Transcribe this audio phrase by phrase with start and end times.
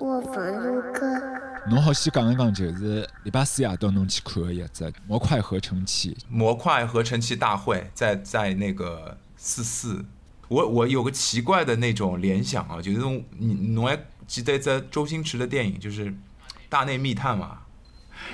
[0.00, 1.06] 我房入课。
[1.68, 6.16] 侬好先讲一讲，就是礼拜四夜到侬去看的一只模块合成器。
[6.26, 10.02] 模块合成器大会在在那个四四，
[10.48, 16.06] 我我有个奇怪的那种联想啊，就是侬你侬还记得在周星驰的电影就是
[16.70, 17.58] 《大内密探》嘛，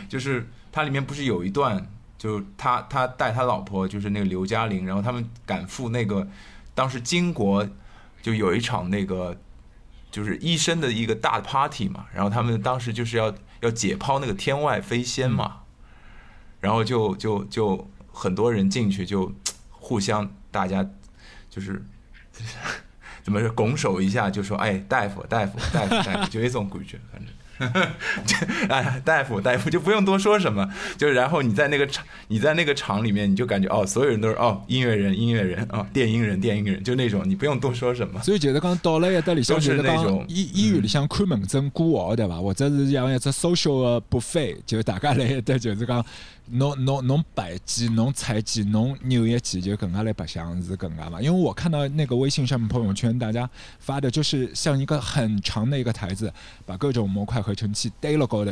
[0.09, 1.85] 就是它里面不是有一段，
[2.17, 6.29] 就他他带他老婆就是那个刘嘉玲，然后他们赶赴那个
[6.77, 7.69] 当时金国
[8.23, 9.37] 就有一场那个
[10.17, 15.59] 就是医生的一个大 party 嘛，然后他们当时就是要要解剖那个天外飞仙嘛，
[16.59, 19.31] 然后就就就很多人进去就
[19.69, 20.89] 互相大家
[21.51, 21.85] 就是
[23.23, 27.29] 怎么说拱手一下就说哎大夫大夫大夫大夫就那种感觉反正。
[28.69, 38.21] 哎，大夫，大夫就不用多说什么，就然后你在那个场，你在那个场里面，你就感觉哦，所有人都是哦，音乐人，音乐人哦，电音人，电音人，就那种，你不用多说什么。
[38.23, 42.41] 所以就是讲到了一搭里向，就是那种医医院里向看门诊挂号对伐？
[42.41, 46.05] 或者是像一只 social 的 buffet，就大家来一搭就是讲，
[46.51, 51.21] 侬侬侬摆几，侬采几，侬扭一几，就更加来白相是更加嘛。
[51.21, 56.33] 因为我看到那个微信上面朋友圈，大家发的就是像一个很长的一个台子，
[56.65, 58.51] 把各种模块合成器堆了高头，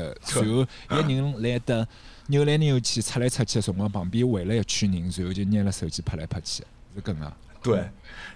[0.88, 1.86] 然后 一人来得
[2.28, 6.62] 扭来扭去、出来出去的辰光，旁边围了一圈人，然后就拿了手机拍来拍去，
[6.94, 7.32] 是更加。
[7.60, 7.90] 对，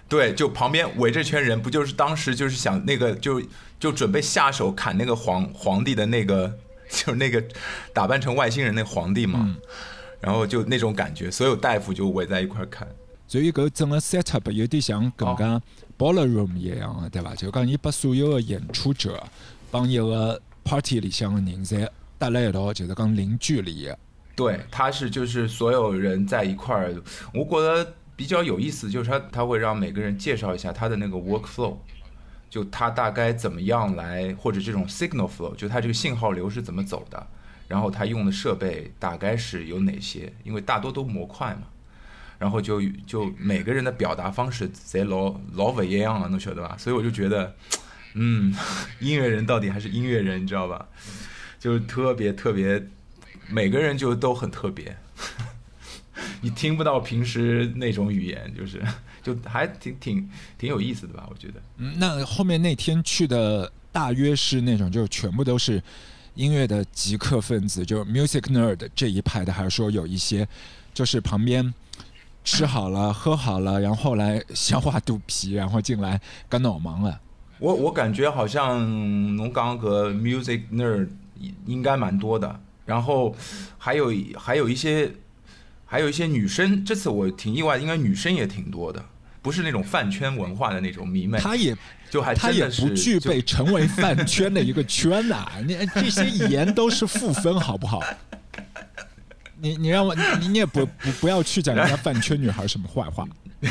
[0.09, 3.41] 对，就旁边围着圈人，不就是当时就是想那个就
[3.79, 6.53] 就准备下手砍那个皇皇帝的那个，
[6.89, 7.41] 就是那个
[7.93, 9.55] 打扮成外星人那皇帝嘛，
[10.19, 12.87] 然后就那种感觉，所有大夫就围在一块儿看。
[13.27, 15.61] 所以搿整个 setup 有点像更加
[15.95, 17.35] ballroom 一样的，对伐？
[17.35, 19.23] 就讲伊把所有的演出者
[19.69, 21.89] 帮一个 party 里向的人侪
[22.19, 23.97] 搭辣一道，就是讲零距离的。
[24.35, 26.93] 对，他是就是所有人在一块儿，
[27.33, 31.77] 我觉得比较有意思，就是他他会让每个人介绍一下他的那个 workflow，
[32.51, 37.27] 就他大概怎么样来，或者这种 signal flow，就他这个信号流是怎么走的，
[37.67, 41.63] 然后他用的设备大概是有哪些，因为大多都模块嘛，
[42.37, 46.75] 然后就就每个人的表达方式贼老老不一样啊，侬晓得吧？
[46.77, 47.55] 所以我就觉得，
[48.13, 48.53] 嗯，
[48.99, 50.87] 音乐人到底还是音乐人，你知道吧？
[51.59, 52.81] 就是特别特别，
[53.49, 54.97] 每个人就都很特别，
[56.41, 58.81] 你听不到平时那种语言，就是
[59.21, 61.27] 就还挺挺挺有意思的吧？
[61.29, 61.61] 我觉得。
[61.77, 65.81] 嗯，那后面那天去的大约是那种，就是全部都是
[66.35, 70.47] 音乐的极客分子，就 music nerd 这一派的，还是说有一些
[70.93, 71.73] 就是旁边
[72.45, 77.19] 吃好了、喝好了，然后来消化肚皮，然后进来干脑忙了。
[77.59, 78.79] 我我感觉好像
[79.35, 81.07] 侬刚和 music nerd
[81.65, 83.35] 应该蛮多的，然后
[83.77, 85.11] 还有还有一些
[85.85, 89.03] 还有一些女生，这次我挺意外，应该女生也挺多的，
[89.41, 91.75] 不是那种饭圈文化的那种迷妹，她也
[92.09, 98.01] 就还她也真的是不具备 成为饭圈的一个圈呐、你这些言都是负分，好不好？
[99.61, 103.27] 你你让我你你也不不不要去讲人家饭圈女孩什么坏话，
[103.61, 103.67] 就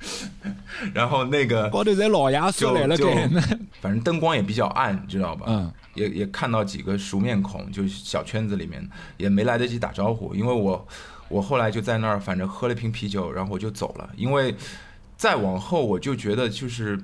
[0.94, 2.96] 然后那个高头在老爷说来了。
[3.80, 5.46] 反正灯光也比较暗，你知道吧？
[5.48, 10.88] 嗯，也也看到几个熟面孔，就是小圈子里面也没来得及打招呼，因为我
[11.28, 14.54] 我后来就在那儿，反正喝了瓶啤酒，然后我就走了，因为
[15.16, 16.98] 再往后我就觉得就是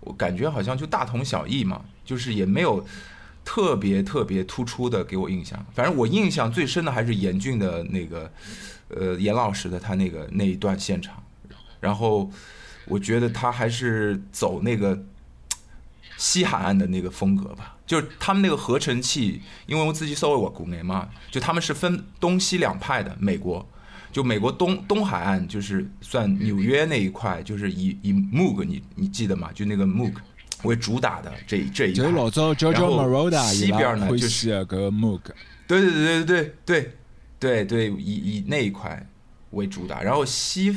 [0.00, 2.84] 我感觉好像就大同小异嘛，就是也没有
[3.44, 8.30] 特别特别突出的给我印象，反正我印象最深的还是严峻的那个
[8.88, 11.22] 呃严老师的他那个那一段现场，
[11.80, 12.30] 然后
[12.86, 15.04] 我觉得他还是走那个。
[16.18, 23.14] 西海岸的那个风格吧，就是他们那个合成器，因为我自己稍微我国内嘛，就他们是分东西两派的。
[23.20, 23.68] 美国，
[24.10, 29.50] 就美国东东海岸就是算纽约那一块，就是以以 Moog 你你记得吗？
[29.52, 30.14] 就那个 Moog
[30.62, 32.16] 为主打的这这一就是派。
[32.16, 35.20] 老早 JoJo 然后 Moroder 伊西边呢就是喜的搿 Moog，
[35.66, 36.92] 对对对对对
[37.38, 39.06] 对对对，以以那一块
[39.50, 40.74] 为主打，然后西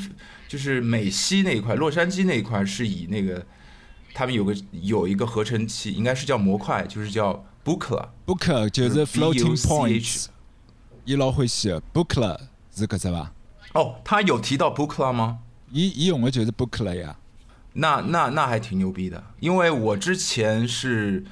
[0.49, 3.45] 就是美西那一块，洛杉矶那一块是以那个
[4.15, 8.09] 他们有个有一个合成器，应该是叫模块，就是叫 Buchla。
[8.25, 10.25] Book 就是就是 floating BUCH points，
[11.05, 12.35] 伊老欢喜的 Bookla
[12.75, 13.31] 是搿只伐？
[13.75, 15.37] 哦，他有提到 Buchla 吗？
[15.71, 17.15] 伊伊用的就是 Bookla 呀。
[17.73, 21.23] 那那那还挺牛逼的，因为我之前是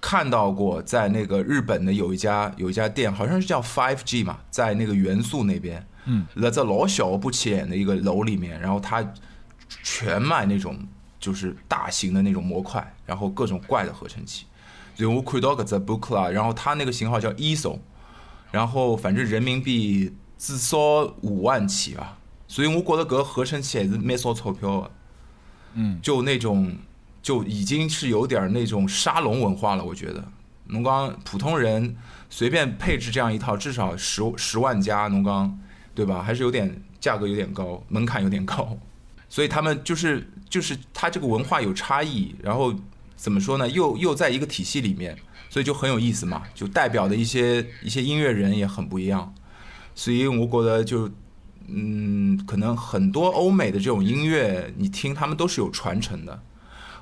[0.00, 9.04] 看到过，在那个日本的有一家有一家店，好像是叫 Five G 嘛，在那个元素那边，嗯，那在老小不起眼的一个楼里面，然后他
[9.82, 10.76] 全卖那种
[11.20, 14.46] 就是大型的那种模块，然后各种怪的合成器。
[14.94, 17.78] 所以我看到搿只 Bookla，然后它那个型号叫 ESO，
[18.50, 20.78] 然后反正人民币至少
[21.20, 22.16] 五万起吧，
[22.48, 24.90] 所以我觉得搿合成器还是蛮烧钞票的。
[25.74, 26.74] 嗯，就那种
[27.20, 29.84] 就已经是有点那种沙龙文化了。
[29.84, 30.24] 我觉得，
[30.68, 31.94] 侬刚普通人
[32.30, 35.58] 随便配置这样一套，至少十十万加，侬刚
[35.96, 36.22] 对吧？
[36.22, 38.78] 还是有点价格有点高，门槛有点高。
[39.28, 42.72] 所以他们就是就是他这个文化有差异，然后
[43.16, 43.68] 怎么说呢？
[43.68, 45.16] 又又在一个体系里面，
[45.50, 46.42] 所以就很有意思嘛。
[46.54, 49.34] 就代表的一些一些音乐人也很不一样。
[49.94, 51.10] 所以我觉得就
[51.66, 56.42] 嗯，可能很多欧美的这种音乐，你听他们都是有传承的。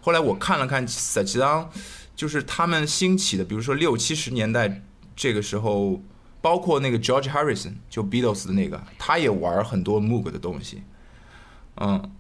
[0.01, 1.69] 后来我看了看，实际上
[2.15, 4.83] 就是他们兴起的，比如说六七十年代
[5.17, 6.01] 这个时候，
[6.45, 10.83] 包括那个 George Harrison，就 Beatles 的那个，他也玩很多 Moog 的东西。
[11.77, 12.11] 嗯，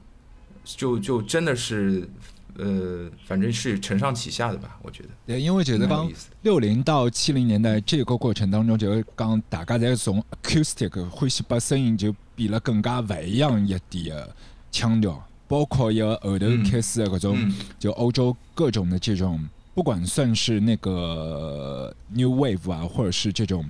[0.64, 2.08] 就就真的是，
[2.56, 5.10] 呃，反正是承上启下的吧，我觉得。
[5.26, 6.10] 对，因为觉得刚
[6.40, 14.34] 六零到七零年代这个过程当中，就是讲大家在从 acoustic 欢喜把声音就变了更加不一样一点的
[14.72, 19.38] 腔调，包括一个后头开始的各种，就欧洲各种的这种，
[19.74, 23.62] 不管算是那个 new wave 啊，或者是这种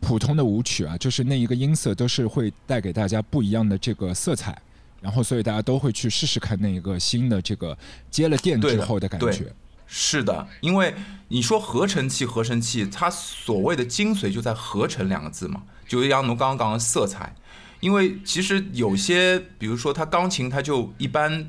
[0.00, 4.56] 普通的舞曲啊，就是那一个音色都是会带给大家不一样的这个色彩。
[5.00, 7.76] 然后，所以大家都会去试试看那一个新的这个
[8.10, 9.52] 接了电之后的感觉。
[9.86, 10.92] 是的，因为
[11.28, 17.34] 你说合成器，合成器它所谓的精髓就在“合成”两个字嘛，就像侬刚刚讲的色彩。
[17.80, 21.48] 因为其实有些，比如说它钢琴，它就一般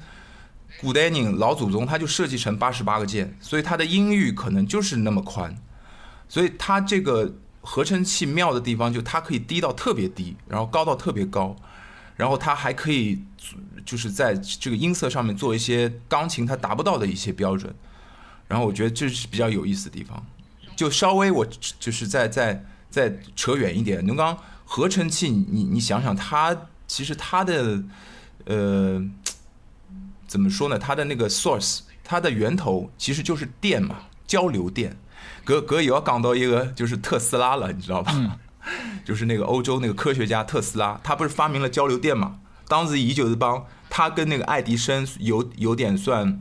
[0.79, 5.55] 古代人老祖宗他就设计成八十八个键，所以它的音域可能就是那么宽。
[6.27, 11.55] 所以它这个合成器妙的地方，就它可以低到特别低，然后高到特别高。
[12.15, 13.23] 然后它还可以，
[13.85, 17.73] 就是在这个音色上面做一些钢琴它达不到的一些标准，
[18.45, 20.21] 然后我觉得这是比较有意思的地方。
[20.75, 21.47] 就稍微我
[21.79, 27.81] 就是再再再扯远一点，牛刚合成器，你你想想，它其实它的
[28.43, 29.01] 呃
[30.27, 30.77] 怎么说呢？
[30.77, 33.95] 它的那个 source，它的源头其实就是电嘛，
[34.27, 34.97] 交流电。
[35.49, 38.37] 隔隔也要讲到一个就是特斯拉了，你知道吧？
[39.03, 42.39] 就是那个欧洲那个科学家特斯拉，他不是发明了交流电嘛？
[42.67, 46.39] 当时以就是帮他跟那个爱迪生有有点算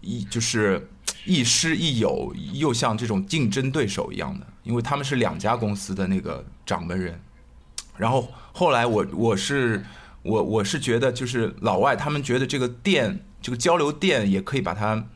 [0.00, 0.90] 一就是
[1.24, 7.20] 亦师亦友，又像这种竞争对手一样的，因为他们是两家公司的那个掌门人。
[7.96, 9.84] 然后后来我我是
[10.22, 15.06] 我我是觉得就是老外他们觉得这个电这个交流电也可以把它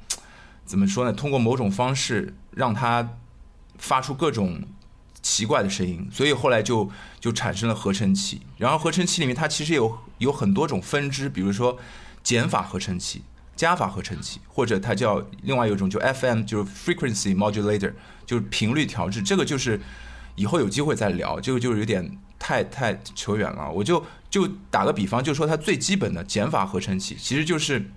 [0.69, 1.13] 怎么说呢？
[1.13, 3.17] 通过某种方式让它
[3.79, 4.63] 发出各种。
[5.21, 6.89] 奇怪的声音，所以后来就
[7.19, 8.41] 就产生了合成器。
[8.57, 11.77] 然后合成器里面它其实有有很多种分支，比如说
[12.23, 13.23] 减法合成器、
[13.57, 17.93] 加法合成器，或者它叫另外有一种就 FM，就是 frequency modulator，
[18.25, 19.21] 就是频率调制。
[19.21, 19.81] 这个就是
[20.37, 23.69] 以后有机会再聊，这个就是有点太太扯远了。
[23.71, 27.91] 我就就打个比方，就说它最基本的减法合成器，其实就是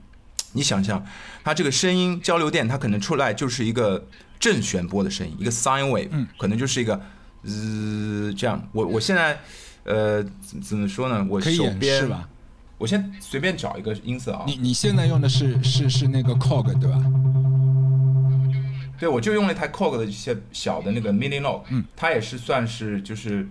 [0.54, 1.06] 你想象
[1.44, 4.08] 它这个声音交流电，它可能出来就是一个
[4.40, 7.00] 正弦波的声音，一个 sine wave，可能就是一个。
[7.44, 9.40] 呃，这样，我我现在，
[9.84, 11.26] 呃，怎怎么说呢？
[11.28, 12.08] 我手边，
[12.78, 14.44] 我先随便找一个音色啊。
[14.46, 17.04] 你你现在用的是是是那个 Cog 对吧？
[19.00, 23.50] 对，我就用了一台 Cog 的一些小的那个 Mini Log，嗯，它也是算是就是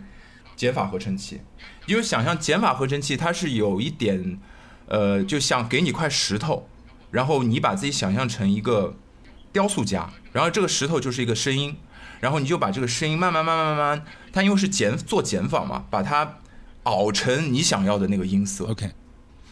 [0.54, 1.40] 减法合成器。
[1.86, 4.38] 因为想象减法合成器，它是有一点，
[4.86, 6.68] 呃，就像给你块石头，
[7.10, 8.96] 然后你把自己想象成一个
[9.52, 11.76] 雕塑家，然后这个石头就是一个声音。
[12.20, 16.36] 然后你就把这个声音慢慢慢慢慢慢，它因为是减做减法嘛，把它
[16.82, 18.66] 熬成你想要的那个音色。
[18.66, 18.90] OK，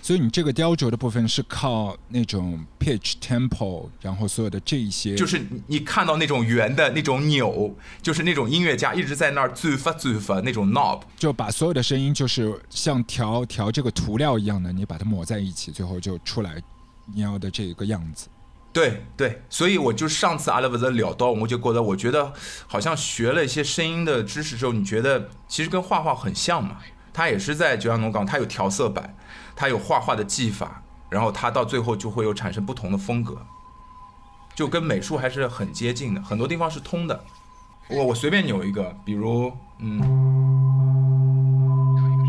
[0.03, 16.63] 所以你这个雕琢的部分是靠那种 pitch tempo，然后所有的这一些，就是你看到那种圆的那种钮，就是那种音乐家一直在那儿转发转发那种 knob，就把所有的声音就是像调调这个涂料一样的，你把它抹在一起，最后就出来
[17.15, 18.29] 你要的这个样子。
[18.71, 22.33] 对对，所以我就上次阿拉伯在聊到，我就觉得，我觉得
[22.67, 26.77] 好像学了一些声音的知识之后，你觉得其实跟画画很像嘛？
[27.13, 29.17] 他也是在九阳农港，他有调色板，
[29.57, 33.37] 他有画画的技法，然后他到最后就会有产生不同的风格，
[34.55, 37.25] 就跟美术还是很接近的，很多地方是通的。
[37.89, 39.99] 我我随便扭一个，比如嗯，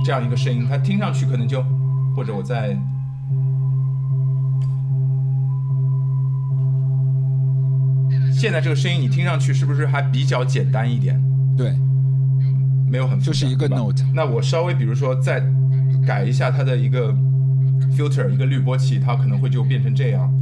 [0.03, 1.63] 这样一个声音，它听上去可能就，
[2.15, 2.75] 或者我在。
[8.33, 11.21] 现在这个声音你听上去是不是还比较简单一点？
[11.57, 11.77] 对，
[12.89, 14.03] 没有很就是一个 note。
[14.13, 15.43] 那我稍微比如说再
[16.07, 17.13] 改一下它的一个
[17.97, 20.33] filter，一个滤波器，它可能会就变成这样。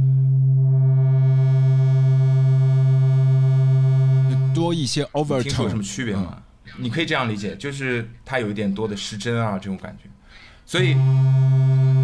[4.54, 6.42] 多一些 overtone，听出有什么区别吗？
[6.76, 10.08] 你可以这样理解，就是它有一点多的失真啊这种感觉。
[10.68, 10.94] 所以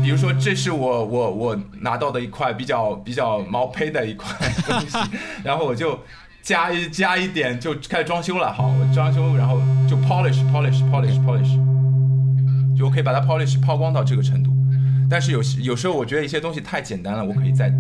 [0.03, 4.27] 比如说这是我我我拿到的一块比较比较毛坯的一块
[4.67, 4.97] 东西，
[5.45, 6.01] 然后我就
[6.41, 8.51] 加一加一点就开始装修了。
[8.51, 11.59] 好，我装修，然后就 polish polish polish polish，
[12.75, 14.51] 就我可以把它 polish 抛光到这个程度。
[15.11, 17.71] 但是有有时候我觉得一些东西太简单了，我可以再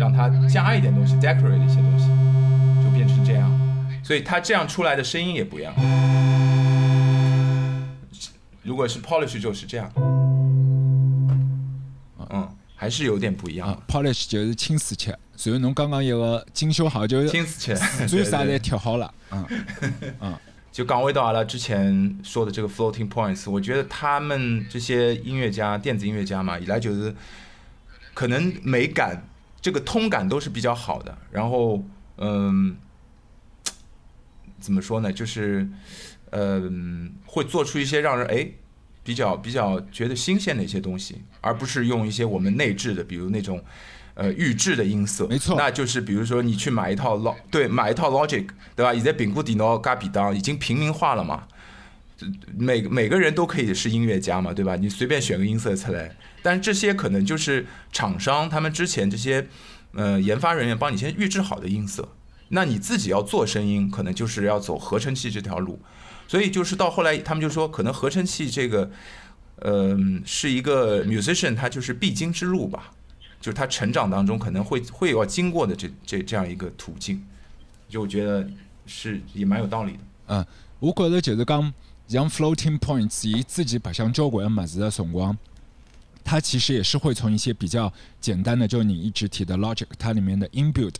[0.00, 2.08] 让它加一点东西，decorate 一些东西，
[2.82, 3.48] 就变成这样。
[4.02, 5.72] 所以它这样出来的声音也不一样。
[8.64, 9.90] 如果是 polish 就是这样，
[12.30, 13.68] 嗯，还是有点不一样。
[13.68, 19.46] 啊，polish 就是清水切，所以侬刚刚一个精修好就是听死起来，最 啥对对侪调好了，嗯
[20.20, 20.36] 嗯
[20.72, 27.14] 就刚回到阿拉之前说的这个 floating points，我觉得他们这些音乐家、电子音乐家嘛，以来就是
[28.12, 29.28] 可能美感、
[29.60, 31.16] 这个通感都是比较好的。
[31.30, 31.84] 然后，
[32.16, 32.74] 嗯，
[34.58, 35.12] 怎么说呢？
[35.12, 35.68] 就是，
[36.34, 38.48] 嗯，会做出一些让人哎
[39.02, 43.64] 比较比较觉得新鲜的一些东西，而不是用一些我们内置的，比如那种。
[44.16, 48.94] 呃，预制的音色，没错那就是比如说你去买一套 log，对，买一套 Logic，对吧？
[48.94, 51.48] 现在苹果电脑加便当已经平民化了嘛，
[52.56, 54.76] 每每个人都可以是音乐家嘛，对吧？
[54.76, 56.14] 你随便选个音色出来，
[56.44, 59.48] 但是这些可能就是厂商他们之前这些
[59.94, 62.10] 呃研发人员帮你先预制好的音色，
[62.50, 65.80] 那你自己要做声音，可能就是要走合成器这条路，
[66.26, 68.90] 所以就是到后来他们就说，可能合成器这个
[69.56, 72.92] 呃是一个 musician 他就是必经之路吧，
[73.40, 77.24] 就是他成长当中可能会会要经过的这这这样一个途径，
[77.88, 78.48] 就我觉得
[78.86, 79.98] 是也蛮有道理的。
[80.28, 80.46] 嗯，
[80.80, 81.72] 我觉着就是讲，
[82.08, 85.36] 像 floating points 伊自己白相交关物事的辰光，
[86.24, 90.94] 它其实也是会从一些比较简单的，就是你一直提的 logic，它里面的 inbuilt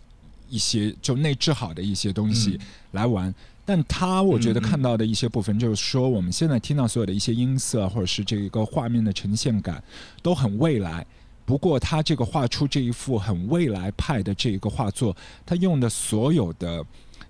[0.50, 2.60] 一些就内置好的一些东西
[2.92, 3.34] 来玩。
[3.64, 9.82] 但他我觉得看到的一些部分，就是说我们现在听到所有的一些音色，或者是这个画面的呈现感，
[10.22, 11.06] 都很未来。
[11.46, 16.82] 不过，他这个画出这一幅很未来派的这一个画作，他用的所有的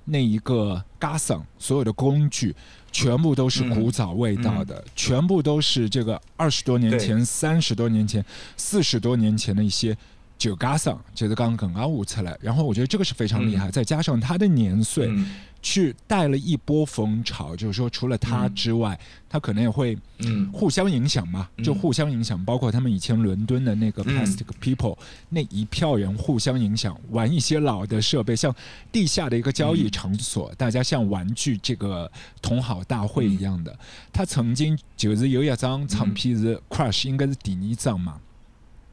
[0.04, 2.54] 那一个 o n 所有的工具，
[2.92, 8.24] 全部都是古早味道的，全部都是这个二十多年前、三十多年前、
[8.56, 9.96] 四十多年前的一些
[10.38, 12.38] 旧 g a s o n 就是刚刚刚悟出来。
[12.40, 15.08] 然后我觉得这个是非常厉害，再加上他的年岁。
[15.10, 15.26] 嗯
[15.64, 20.52] 去带了一波风潮，就是说除了他之外，他可能也会嗯。
[20.52, 24.14] 互相影响嘛，就互相影响，包括他们以前伦敦的那个嗯。
[24.14, 24.98] Plastic People、
[25.30, 28.54] 那一票人互相影响，玩一些老的设备，像
[28.92, 33.74] 地下的一个交易场所，大家像玩具这个同好大会一样的。
[34.12, 38.20] 他曾经就是有一张唱片是 Crush，应该是第二张嘛，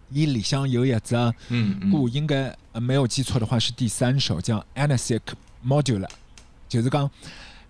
[0.09, 1.15] 伊里向有一只
[1.49, 1.91] 嗯嗯。
[1.91, 5.19] 故应该呃没有记错的话是第三首，叫 Anasic
[5.67, 6.09] Modular。
[6.79, 7.09] 就是讲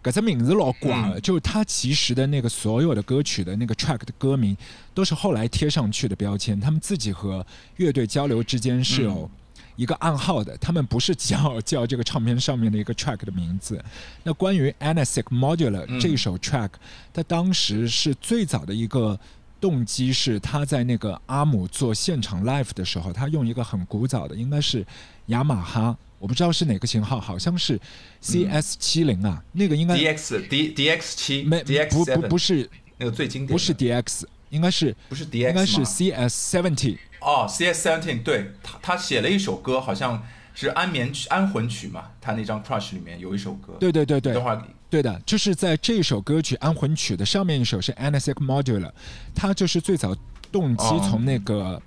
[0.04, 4.56] 搿只名字老怪的，嗯就是他其实的那个所有的歌曲的那个 track 的歌名
[4.94, 7.46] 都是后来贴上去的标签，他们自己和
[7.78, 9.30] 乐队交流之间是有
[9.76, 13.84] 一个暗号的，他们不是叫叫这个唱片上面的一个 track 的名字。
[14.24, 16.70] 那关于 Anasic Modular 嗯这首 track，
[17.14, 19.20] 它当时是最早的一个。
[19.62, 24.84] 动机是他在那个阿姆做现场 live 的时候，他用一个很古早的，应该是
[25.28, 27.80] 雅马哈，我不知道是哪个型号，好像是
[28.22, 33.52] CS 七零啊，那个应该 DX D DX 七没 DX 不不不是那个最经典的。
[33.54, 40.22] 不是 DX，应该是不是 DX 应该是 CS seventy，哦 CS Seventeen 对他他写了一首歌，好像
[40.54, 44.34] 是安眠曲安魂曲嘛，他那张 Crush 里面有一首歌，对对对对。
[44.34, 48.92] 等会儿对的，就是在这首歌曲《安魂曲》的上面一首是 Anasic Modular，
[49.34, 50.16] 它就是最早
[50.52, 51.08] 动机哦。
[51.10, 51.82] 从那个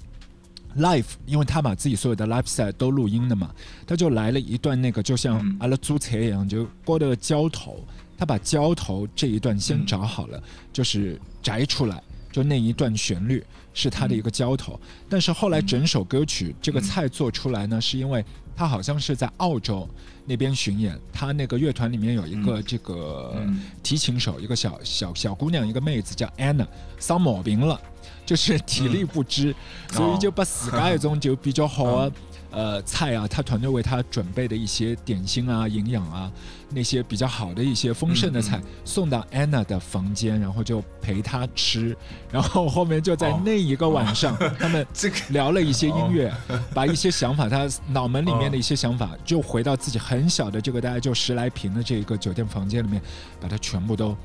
[0.79, 3.51] live，、因为他把自己所有的 live set 都录音的嘛，
[3.87, 5.57] 他就来了一段那个就像嗯。
[5.61, 7.85] 阿拉租车一样，就过的交头，
[8.17, 12.03] 他把交头这一段先找好了，就是摘出来，
[12.33, 14.79] 就那一段旋律是他的一个交头，
[15.09, 18.25] 但是后来整首歌曲这个菜做出来呢，是因为
[18.57, 19.89] 他好像是在澳洲。
[20.27, 26.67] 那边巡演，他那个乐团里面有一个这个嗯提琴手，一个小小小姑娘，一个妹子叫 Anna，
[26.99, 27.79] 生毛病了，
[28.25, 29.55] 就是 体力不支，
[29.91, 32.13] 所以就把自家一种就比较好的
[32.51, 36.31] 呃菜啊，他团队为他准备的一些点心啊、营养啊，
[36.71, 41.97] 那些比较好的一些丰盛的菜、送到 Anna 的房间，然后就陪她吃，
[42.31, 43.43] 然后后面就在哦。
[43.45, 46.33] 那一个晚上，他们 这个聊了一些音乐，
[46.73, 53.03] 把一些想法，他脑门里面的一些想法，就回到自己很小的这个大概就十来平的这个酒店房间里面，
[53.41, 54.17] 把它全部都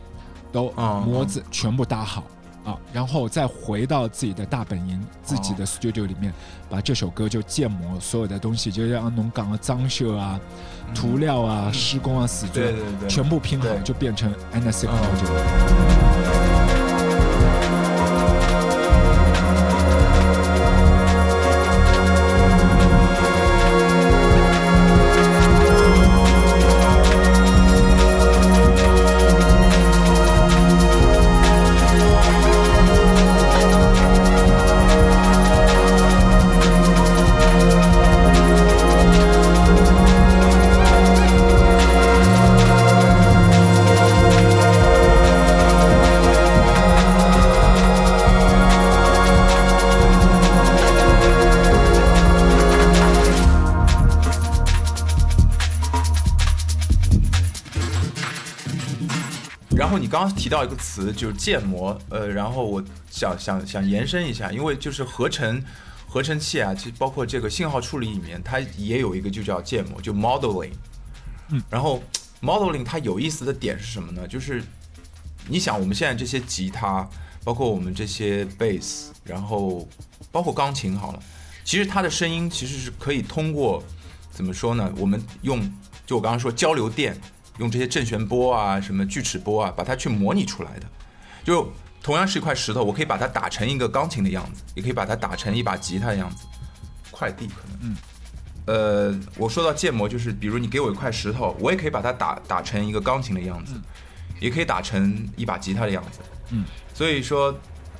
[0.51, 2.23] 都嗯模子全部搭好
[2.69, 6.33] 啊，然后再回到自己的大本营、自己的 studio 里面，
[6.69, 10.39] 把这首歌就建模，所有的东西就像农港的装修啊、
[10.93, 13.09] 涂料啊、施工啊、死作对对对。
[13.09, 14.95] 全部拼好，就变成 Anasic 嗯。
[14.95, 16.28] Modular。
[60.49, 65.63] 提到一个词，就是建模，呃，然后我想想想延伸一下，因为就是合成
[66.07, 70.71] 合成器啊，其实包括这个信号处理里面，它也有一个就叫建模，就 modeling。
[71.49, 72.01] 嗯，然后
[72.41, 74.27] modeling 它有意思的点是什么呢？
[74.27, 74.63] 就是
[75.47, 77.07] 你想我们现在这些吉他，
[77.43, 79.87] 包括我们这些 bass，然后
[80.31, 81.21] 包括钢琴好了，
[81.63, 83.83] 其实它的声音其实是可以通过
[84.31, 84.91] 怎么说呢？
[84.97, 85.61] 我们用
[86.07, 87.15] 就我刚刚说交流电。
[87.59, 90.87] 用这些正弦波啊，什么锯齿波啊，把它去模拟出来的。
[91.43, 96.45] 就同样是一块石头，我可以把它打成一个钢琴的样子，也可以把它打成一把吉他的样子。
[97.11, 97.97] 快递可能，嗯，
[98.65, 103.73] 呃，我说到建模，就是比如你给我一块石头，我也可以把它打打成一个钢琴的样子，
[104.39, 106.19] 也可以打成一把吉他的样子。
[106.51, 106.63] 嗯，
[106.93, 107.53] 所以说，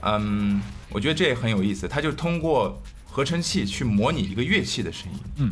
[0.04, 5.20] 嗯，我觉得这也很有意思，它就通过合成器去模拟一个乐器的声音。
[5.38, 5.51] 嗯，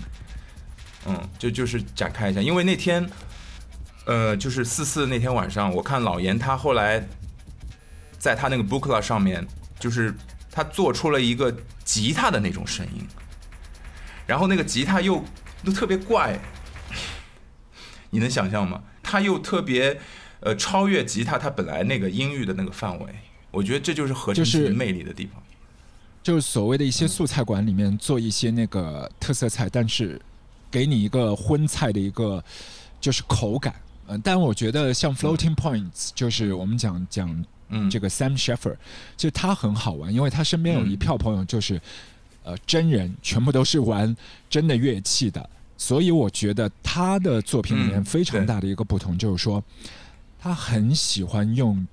[1.08, 3.06] 嗯，就就是展开一下，因为那天。
[4.08, 7.06] 呃，就是四四那天晚上，我看老严他后来
[8.18, 9.46] 在他那个 bookla 上面，
[9.78, 10.16] 就是
[10.50, 13.06] 他做出了一个吉他的那种声音，
[14.26, 15.22] 然后那个吉他又
[15.64, 16.40] 又特别怪，
[18.10, 18.82] 你能想象吗？
[19.04, 20.00] 他又特别
[20.40, 23.16] 呃超越吉他他本来那个音域的那个范围，
[23.52, 25.44] 我觉得这就是合成器魅力的地方。
[26.24, 30.18] 就是所谓的一些素菜馆里面做一些那个特色菜，但是
[30.72, 32.42] 给你一个荤菜的一个
[33.02, 33.76] 就是口感。
[34.08, 37.46] 嗯，但我觉得像 Floating Points，就是我们讲讲
[37.92, 38.76] 这个 Sam Sheffer，
[39.18, 41.82] 就他很好玩，因为他身边有一票朋友就是
[42.44, 44.16] 呃真人，全部都是玩
[44.50, 49.62] 真的乐器的，所以我觉得他的作品里面非常大的一个不同就是说，
[50.40, 51.86] 他很喜欢用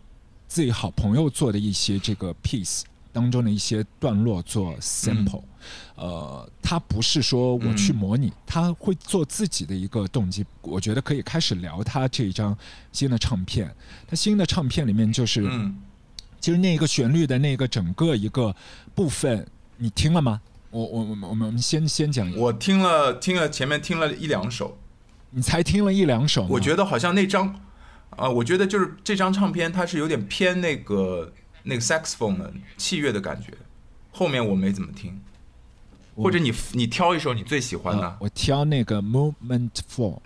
[0.47, 2.83] 自己好朋友做的一些这个 piece。
[3.15, 5.45] 当中的一些段落做 sample，
[5.95, 10.45] 呃，他不是说我去模拟，他会做自己的一个动机。
[10.63, 12.59] 我觉得可以开始聊他这一张
[12.91, 13.73] 新的唱片。
[14.09, 15.49] 他新的唱片里面就是，
[16.41, 18.53] 其实那个旋律的那个整个一个
[18.97, 19.47] 部分，
[19.77, 20.41] 你听了吗？
[20.71, 22.29] 我我我们我们先先讲。
[22.37, 24.77] 我听了听了前面听了一两首，
[25.31, 26.49] 你才听了一两首。
[26.51, 27.61] 我觉得好像那张，
[28.11, 31.33] 啊，我觉得就是这张唱片它是有点偏那个。
[31.65, 33.53] 那个 saxophone 的器乐的感觉，
[34.13, 35.19] 后面我没怎么听，
[36.15, 40.21] 或者你你挑一首你最喜欢的，我挑那个 Movement Four。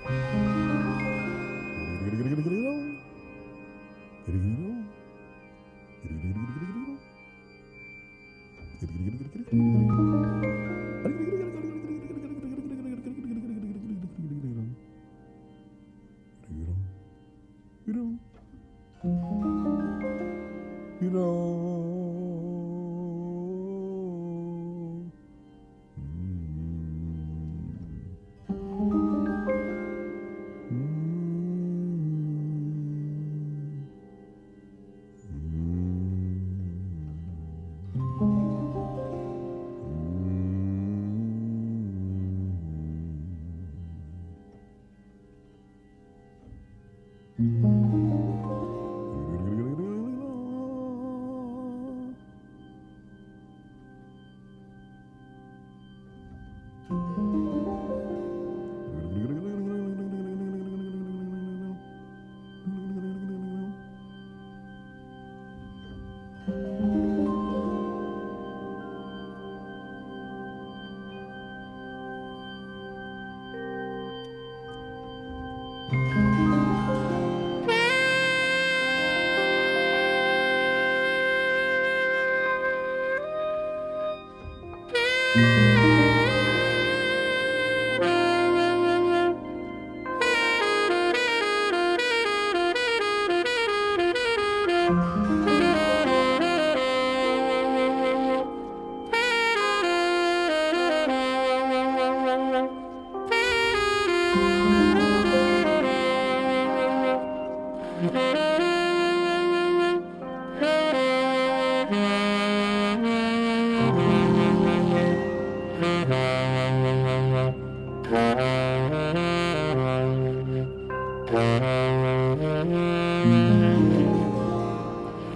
[21.08, 21.57] You know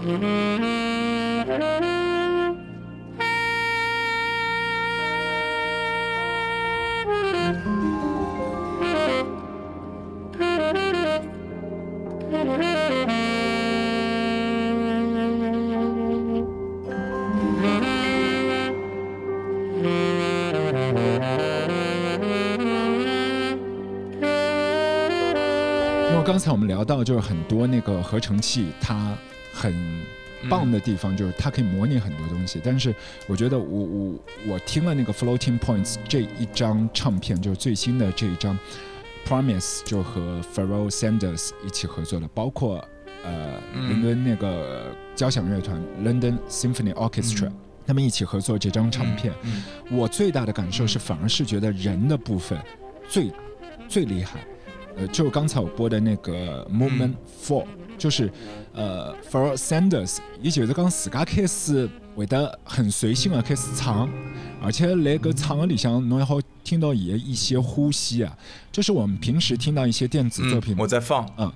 [0.05, 1.92] Mm-hmm.
[26.33, 29.15] 刚才我们聊到，就是很多那个合成器，它
[29.53, 30.03] 很
[30.49, 32.59] 棒的地方就是它可以模拟很多东西。
[32.65, 32.95] 但是
[33.27, 34.19] 我觉得我我
[34.49, 38.59] 我听了那个 Floating Points 这一张唱片，就是最新的这一张
[39.29, 42.83] Promise，就和 Pharrell Sanders 一起合作的，包括
[43.23, 47.53] 呃伦敦那个交响乐团 London Symphony Orchestra，
[47.87, 49.35] 他们一起合作这张唱片。
[49.91, 52.59] 我最大的感受是，反而是觉得人的部分
[53.07, 53.31] 最
[53.87, 54.41] 最厉害。
[54.97, 57.65] 呃，就刚才我播的那个 Moment Four，
[57.97, 58.31] 就是
[58.75, 64.09] 呃 For Sanders，也就是讲自家开始会得很随性的开始唱，
[64.63, 68.37] 而且那个唱的里向侬也好听到伊的一些呼吸啊，
[68.71, 71.51] 就是我们平时听到一些电子作品，我在放，嗯，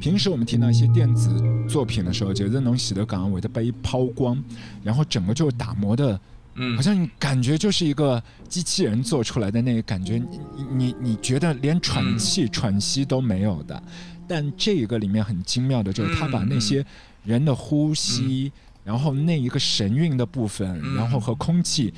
[0.00, 1.30] 平时我们听到一些电子
[1.68, 4.42] 作品的时候，就是侬洗的刚会得被抛光，
[4.82, 6.20] 然后整个就打磨的。
[6.54, 13.82] 嗯，好像你感觉就是一个机器人做出来的那个感觉，你你你觉得连喘气、喘息都没有的。
[14.26, 16.84] 但这个里面很精妙的就是他把那些
[17.24, 18.50] 人的呼吸，
[18.82, 21.92] 然后那一个神韵的部分，然后和空气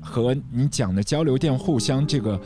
[0.00, 2.40] 和你讲的交流电互相这个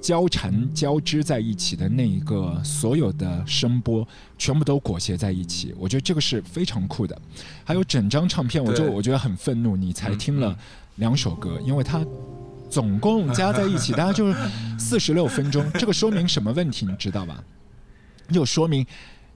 [0.00, 5.72] 交缠交织在一起的那一个所有的声波，全部都裹挟在一起。
[5.78, 7.16] 我觉得这个是非常酷的。
[7.62, 10.58] 还有整张唱片，我就我觉得很愤怒，你才听了。
[10.96, 12.04] 两首歌，因为它
[12.70, 14.38] 总共加在一起，大家就是
[14.78, 15.64] 四十六分钟。
[15.72, 16.86] 这个说明什么问题？
[16.86, 17.42] 你知道吧？
[18.32, 18.86] 就说明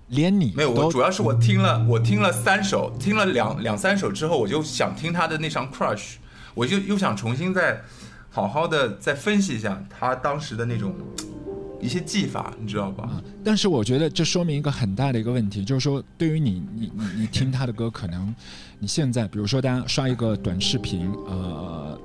[0.08, 0.70] 连你没有。
[0.70, 5.96] 我主要是我听了，我听了三首，听了两两三首之后，我就想听他的那场《Crush》，
[6.54, 7.82] 我就又想重新再
[8.30, 10.94] 好好的再分析一下他当时的那种
[11.80, 13.22] 一些技法，你知道吧？
[13.44, 18.34] 但是我觉得这说明一个很大的一个问题，就是说对于你，你你你听他的歌，可能。
[18.80, 22.00] 你现在，比如说，大家刷一个短视频，呃，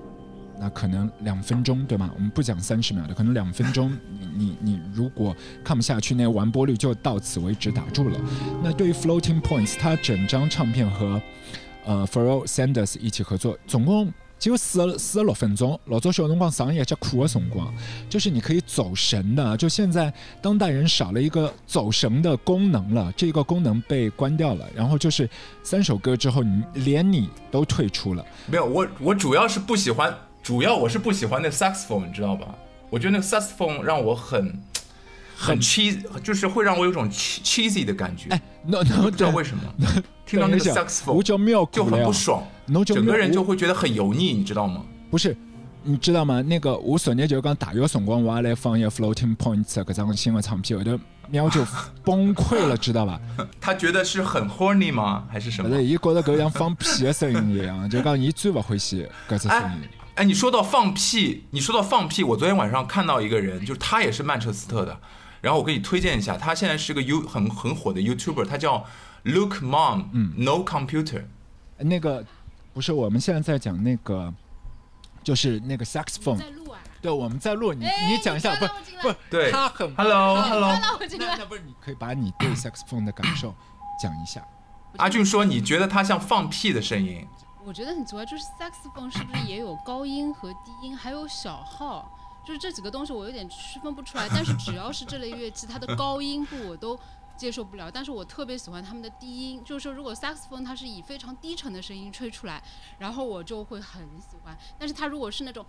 [0.59, 2.09] 那可能两分钟，对吗？
[2.15, 8.19] 我们不讲三十秒的，可能两分钟，你你你如果看不下去，那完播率就到此为止打住了。
[8.63, 11.21] 那对于 Floating Points，它整张唱片和
[11.85, 14.11] 呃 Pharrell Sanders 一起合作，总共。
[14.39, 17.73] 只有四四十六分钟，老早小辰光上一节课的辰光，
[18.09, 19.55] 就是你可以走神的。
[19.55, 24.67] 就现在当代人少了一个走神的功能了，这个功能被关掉了。
[24.75, 25.29] 然后就是
[25.63, 28.25] 三首歌之后，你连你都退出了。
[28.47, 32.53] 没有，我我主要是不喜欢，主要我是不喜欢那 saxophone，你知道吧？
[32.89, 34.61] 我觉得那个 saxophone 让我很
[35.37, 38.29] 很 cheesy，就是会让我有种 cheesy 的感觉。
[38.29, 39.63] 哎，no no，不知道为什么
[40.25, 41.23] 听到那个 saxophone
[41.71, 42.45] 就很不爽。
[42.85, 44.83] 整个人就会觉得很油腻，你知道吗？
[45.09, 45.35] 不是，
[45.83, 46.41] 你知道吗？
[46.41, 50.99] 那个我昨日就讲大约辰光，我来放一个 Floating Points 搿张新的唱片，我就
[51.29, 51.65] 喵就
[52.03, 53.19] 崩溃了，知道吧？
[53.59, 55.25] 他觉得是很 horny 吗？
[55.29, 55.69] 还是什么？
[55.69, 59.89] 对，伊觉得搿像放屁的声音一样，就讲伊最不欢喜搿只声音。
[60.15, 64.97] 哎，你说到放屁，你说到放屁，我昨天晚上看到一个人，就是他也是曼彻斯特的，
[65.41, 68.85] 然后我给你推荐一下，他现在是个 U 很很火的 YouTuber，他叫
[69.23, 71.23] Look Mom，嗯，No Computer，
[71.77, 72.25] 那个。
[72.73, 74.33] 不是，我们现在在讲那个，
[75.23, 76.41] 就是那个 saxophone。
[77.01, 77.73] 对，我们在录。
[77.73, 78.65] 你你讲一下，不
[79.01, 80.71] 不，对，他很 hello hello。
[80.73, 81.17] 那那不是，
[81.61, 83.53] 你可以把你对 saxophone 的感受
[84.01, 84.43] 讲一下。
[84.97, 87.27] 阿俊说，你觉得它像放屁的声音？
[87.63, 92.11] 我觉得很奇怪，就是 saxophone 是不是也有高音和低音，还有小号？
[92.45, 94.27] 就是这几个东西我有点区分不出来。
[94.29, 96.99] 但是只要是这类乐器，它的高音部我都。
[97.43, 102.63] 接受不了，但是我特别喜欢他们的低音，就是说，如果萨克斯风它是以非常低沉的声音吹出来，
[102.97, 104.57] 然后我就会很喜欢。
[104.79, 105.65] 但是它如果是那种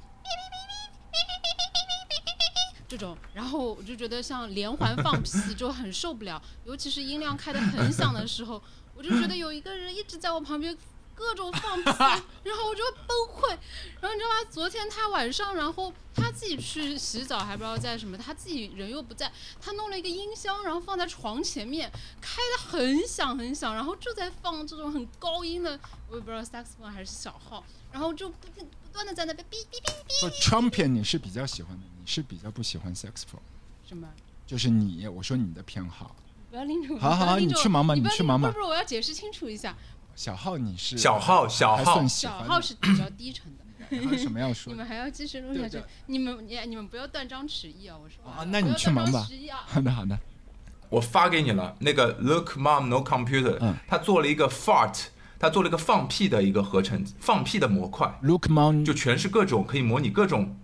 [2.87, 8.63] 这种，然后我就觉得像连环放屁就很受不了，尤其是音量开得很响的时候，
[8.95, 10.79] 我就觉得有一个人一直在我旁边。
[11.15, 11.91] 各种放屁，
[12.43, 13.49] 然后我就崩溃。
[14.01, 14.49] 然后你知道吗？
[14.51, 30.43] 昨天他晚上，然后他自己去洗澡，还不知道在什么，他自己人又不在，他弄了一个音箱，然后放在床前面，开的很响很响，然后就在放这种很高音的，我也不知道 saxophone 还是小号，然后就不不断的在那边哔哔哔哔。
[30.43, 33.41] 唱片你是比较喜欢的，你是比较不喜欢 saxophone。
[33.87, 34.09] 什么？
[34.47, 36.15] 就是你，我说你的偏好。
[36.51, 37.01] 不要拎着我。
[37.01, 38.51] 好好好，你去忙吧，你去忙吧。
[38.51, 39.77] 不是，我要解释清楚一下。
[40.17, 43.65] 小号你是小号小号小号是比较低沉的。
[43.91, 44.73] 还有什么要说？
[44.73, 45.79] 你们还要继续录下去？
[46.07, 47.97] 你们你你们不要断章取义啊！
[48.03, 49.27] 我说啊，那你去忙吧。
[49.67, 50.19] 好的好的，
[50.89, 51.77] 我发给你了。
[51.81, 55.07] 那个 Look Mom No Computer，嗯，他做了一个 fart，
[55.39, 58.19] 他做了一个放屁的一个合成，放屁的模块。
[58.23, 60.57] Look Mom 就全是各种可以模拟各种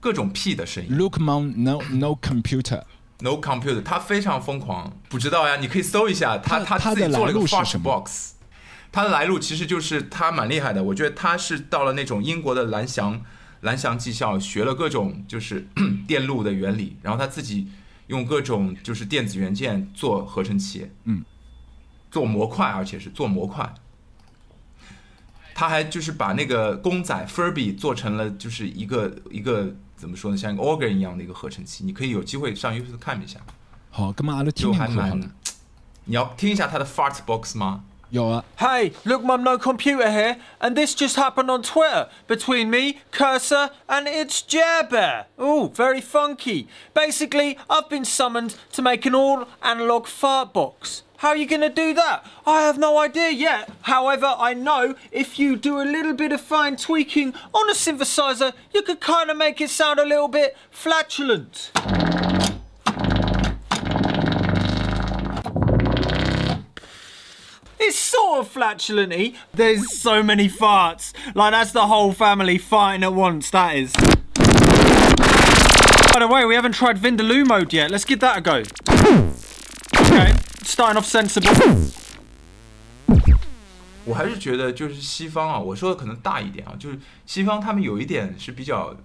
[0.00, 0.98] 各种屁的声音。
[0.98, 2.82] Look Mom No No Computer
[3.20, 5.56] No Computer，他非常疯狂，不知道呀？
[5.56, 8.33] 你可以搜一下，他他自己做了一个 fart box。
[8.94, 13.20] 他的来路其实就是他蛮厉害的，我觉得他是到了那种英国的蓝翔
[13.62, 15.66] 蓝翔技校学了各种就是
[16.06, 17.66] 电路的原理，然后他自己
[18.06, 21.24] 用各种就是电子元件做合成器，嗯，
[22.08, 23.74] 做模块，而且是做模块。
[25.56, 33.40] 他还就是把那个公仔 Furby 做成了就是一个一个怎么说呢，像一个 organ 一样的一个合成器，你可以有机会上 YouTube 看一下，
[33.90, 35.20] 好，咁嘛阿拉听就还蛮。。
[36.04, 37.82] 你要听一下他的 Fart Box 吗？
[38.10, 44.06] 有啊，Hey, look, Mum, no computer here, and this just happened on Twitter between me, Cursor, and
[44.06, 45.26] it's Jabber.
[45.40, 46.68] Ooh, very funky.
[46.94, 51.02] Basically, I've been summoned to make an all analog fart box.
[51.18, 52.24] How are you gonna do that?
[52.46, 53.70] I have no idea yet.
[53.82, 58.52] However, I know if you do a little bit of fine tweaking on a synthesizer,
[58.72, 61.70] you could kind of make it sound a little bit flatulent.
[67.79, 71.13] It's sort of flatulent There's so many farts.
[71.33, 73.93] Like, that's the whole family farting at once, that is.
[76.11, 77.89] By the way, we haven't tried Vindaloo mode yet.
[77.89, 78.63] Let's give that a go.
[79.95, 80.33] Okay,
[80.63, 81.53] starting off sensible.
[84.05, 88.95] 我还是觉得就是西方啊，我说的可能大一点啊，就是西方他们有一点是比较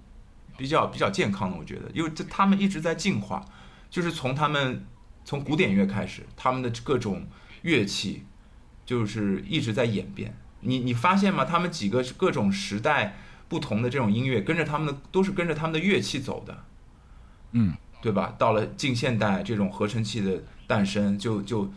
[0.57, 3.45] 比较比较健康的，我觉得，因为这他们一直在进化，
[3.91, 4.83] 就是从他们
[5.23, 7.27] 从古典乐开始，他们的各种
[7.61, 8.25] 乐器
[8.90, 10.36] 就是一直在演变。
[10.62, 11.44] 你你发现吗？
[11.44, 13.16] 他们几个是各种时代
[13.48, 16.64] 不同的这种音乐，跟着他们的都是跟着他们的乐器走的，
[17.52, 17.72] 嗯，
[18.02, 18.34] 对吧？
[18.36, 21.72] 到了近现代，这种合成器的诞生，就就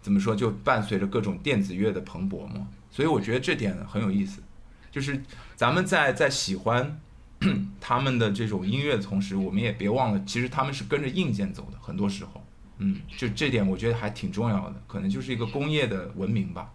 [0.00, 2.66] 怎么说，就伴随着各种电子乐的蓬勃嘛。
[2.90, 4.42] 所以我觉得这点很有意思，
[4.90, 5.22] 就是
[5.54, 6.98] 咱们在在喜欢
[7.78, 12.43] 他们的这种音乐的同时，我们也别忘了，其实他们是跟着硬件走的，很多时候，
[12.78, 16.70] 嗯，就这点我觉得还挺重要的，可能就是一个工业的文明吧。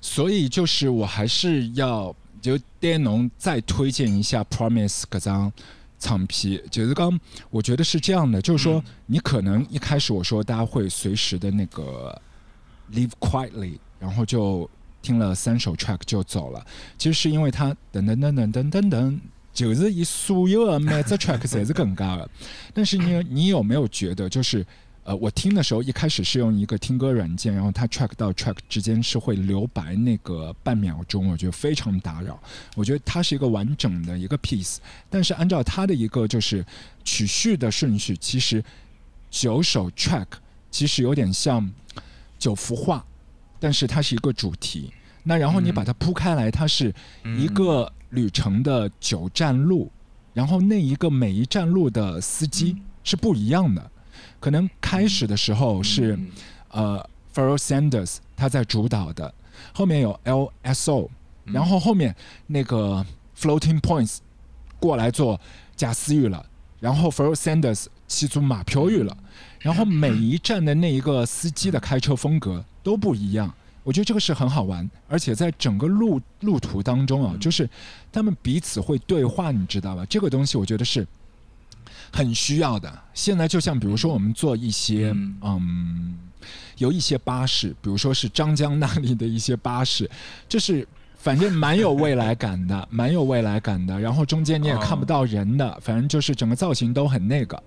[0.00, 5.52] 所以就是我还是要就电农再推荐一下 Promise 这张
[5.98, 7.18] 唱片，就是刚
[7.50, 12.20] 我觉得是这样的，就是说嗯你可能一开始我说大家会随时的那个
[12.92, 14.68] live quietly，然后就
[15.02, 19.18] 听了三首 track 就走了，其实是因为它噔噔噔噔噔噔噔。
[19.52, 22.30] 就是以所有的每只 track 侪是更加的，
[22.72, 24.64] 但是你你有没有觉得就是
[25.02, 32.40] 呃，我听的时候一开始是用一个听歌软件，然后它 track 到 track 之间是会留白那个半秒钟，我觉得非常打扰。
[32.76, 34.76] 我觉得它是一个完整的一个 piece，
[35.08, 36.64] 但是按照它的一个就是
[37.02, 38.62] 曲序的顺序，其实
[39.30, 40.26] 九首 track
[40.70, 41.68] 其实有点像
[42.38, 43.04] 九幅画，
[43.58, 44.92] 但是它是一个主题。
[45.22, 46.94] 那然后你嗯把它铺开来，它是
[47.38, 49.90] 一个旅程的九站路，
[50.34, 53.90] 然后那一个每一站路的司机是不一样的。
[54.40, 56.30] 可能开始的时候是、嗯
[56.70, 59.32] 呃 f e r r e l Sanders 他在主导的，
[59.72, 61.08] 后面有 LSO，
[61.44, 62.14] 嗯然后后面
[62.48, 63.06] 那个
[63.38, 64.18] Floating Points
[64.80, 65.40] 过来做
[65.76, 66.44] 贾思玉了，
[66.80, 69.16] 然后 f e r r e l Sanders 去做马飘玉了，
[69.60, 73.52] 然后每一站的那一个司机的开车风格都不一样。
[73.82, 77.68] 我觉得这个是很好玩，而且在整个路路途当中啊，就是
[78.12, 80.04] 他们彼此会对话，你知道吧？
[80.06, 81.06] 这个东西我觉得是
[82.12, 82.92] 很需要的。
[83.14, 86.18] 现在就像比如说我们做一些嗯嗯，
[86.78, 90.10] 有一些巴士，比如说是张江那里的一些巴士，
[90.48, 93.98] 就是反正蛮有未来感的， 蛮有未来感的。
[93.98, 97.62] 然后中间你也看不到人的，反正就是整个造型都很那个。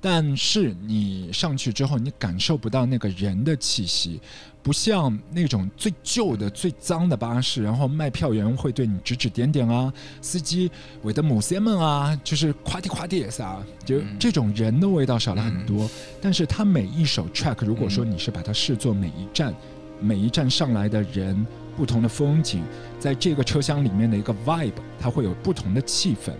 [0.00, 4.20] 但是你上去之后，你感受不到那个人的气息，
[4.68, 10.70] 不像那种最旧的、最脏的巴士，然后卖票员会对你指指点点啊，司机
[11.04, 15.88] 韦德姆塞们啊，就是夸地夸地啥，就这种人的味道少了很多。
[16.20, 19.54] 但是它每一首 track，如果说你是把它视作每一站、
[20.00, 22.62] 每一站上来的人、不同的风景，
[23.00, 26.30] 在这个车厢里面的一个 vibe，它会有不同的气氛。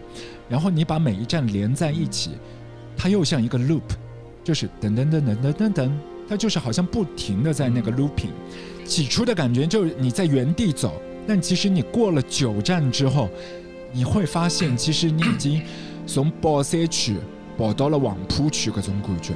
[0.51, 2.33] 然后你把每一站连在一起，
[2.95, 3.81] 它又像一个 loop，
[4.45, 5.91] 就是噔噔噔噔噔噔噔，
[6.29, 8.31] 它就是好像不停的在那个 looping。
[8.85, 13.29] 起初的感觉就是你在原地走，但其实你过了九站之后，
[13.93, 15.62] 你会发现其实你已经
[16.07, 17.17] 从宝山区
[17.57, 19.35] 跑到了黄浦区，搿种感觉。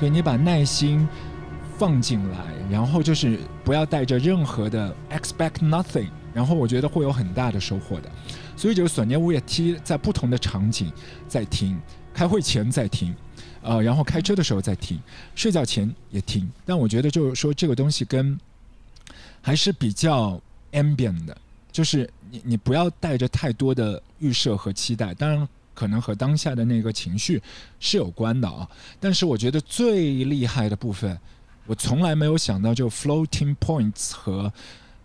[0.00, 1.06] 对你把耐心
[1.76, 2.38] 放进来，
[2.70, 8.10] 然后就是不要带着任何的 expect nothing，然后我觉得会有很大的收获的。
[8.56, 10.90] 所以就是索尼五月 T 在不同的场景
[11.28, 11.78] 在听，
[12.12, 13.14] 开会前在听，
[13.62, 15.00] 呃，然后开车的时候在听，
[15.34, 16.50] 睡觉前也听。
[16.64, 18.38] 但我觉得就是说这个东西跟
[19.40, 20.40] 还是比较
[20.72, 21.36] ambient 的，
[21.72, 25.48] 就是你你不要带着太多的预设和期待，当然
[25.80, 27.42] 可能和当下的那个情绪
[27.78, 28.68] 是有关的啊。
[28.98, 31.18] 但是我觉得最厉害的部分，
[31.64, 34.52] 我从来没有想到就 floating points 和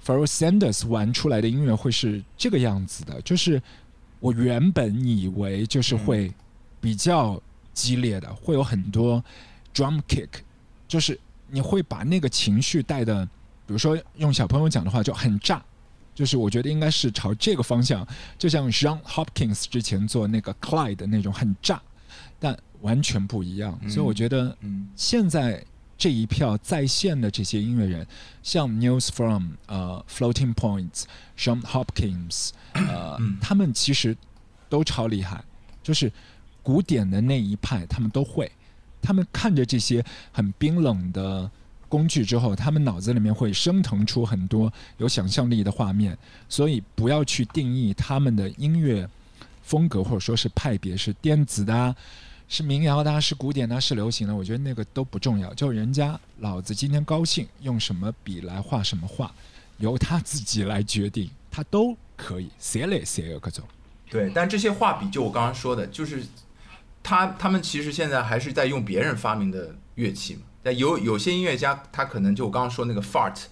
[0.04, 3.62] f a r r e Sanders 玩出来的音乐会是这个样子的，就是
[4.20, 6.30] 我原本以为就是会
[6.82, 7.42] 比较
[7.74, 9.24] 激烈的，会有很多
[9.74, 10.28] drum kick，
[10.90, 13.26] 就是你会把那个情绪带的。
[13.68, 15.64] 比如说用小朋友讲的话就很炸，
[16.16, 18.08] 就是我觉得应该是朝这个方向，
[18.40, 21.82] 就像 John Hopkins 之前做那个 Clyde 的那种很炸，
[22.40, 23.78] 但完全不一样。
[23.90, 24.58] 所以我觉得
[24.96, 25.62] 现在
[25.98, 28.08] 这一票在线的这些音乐人，
[28.42, 31.04] 像 News from 呃 Floating Points、
[31.38, 34.16] John Hopkins，呃，他们其实
[34.70, 35.44] 都超厉害，
[35.84, 36.10] 就是
[36.64, 38.50] 古典的那一派他们都会，
[39.02, 41.52] 他们看着这些很冰冷的。
[41.88, 46.18] 工具之后，他们脑子里面会升腾出很多有想象力的画面，
[46.50, 49.08] 所以不要去定义他们的音乐
[49.64, 51.96] 风格或者说是派别是电子的，
[52.48, 54.36] 是民谣的，是古典的，是流行的。
[54.36, 59.34] 我觉得那个都不重要，就人家老子今天高兴用什么笔来画什么画，
[59.78, 62.50] 由他自己来决定，他都可以。
[62.60, 63.64] 谁来谁有各种。
[64.10, 66.24] 对，但这些画笔就我刚刚说的，就是
[67.02, 70.42] 他他们其实现在还是在用别人发明的乐器嘛。
[70.74, 73.44] 有有些音乐家，他可能就我刚刚说那个 fart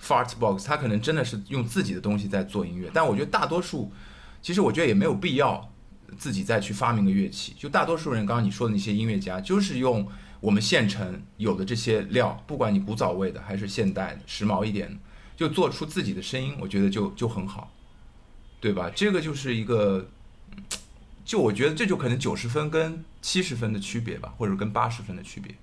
[0.00, 2.90] fart box，他可能真的是用自己的东西在做音乐。
[2.92, 3.92] 但我觉得大多数，
[4.40, 5.72] 其实我觉得也没有必要
[6.16, 7.54] 自己再去发明个乐器。
[7.58, 10.06] 就大多数人，刚刚你说的那些音乐家，就是用
[10.40, 14.96] 我们现成有的这些料，不管你古早味的还是现代的、时髦一点的，
[15.36, 17.72] 就做出自己的声音，我觉得就就很好，
[18.60, 18.90] 对吧？
[18.94, 20.08] 这个就是一个，
[21.24, 25.54] 就我觉得这就可能九十分跟七十分的区别吧，或者跟八十分的区别。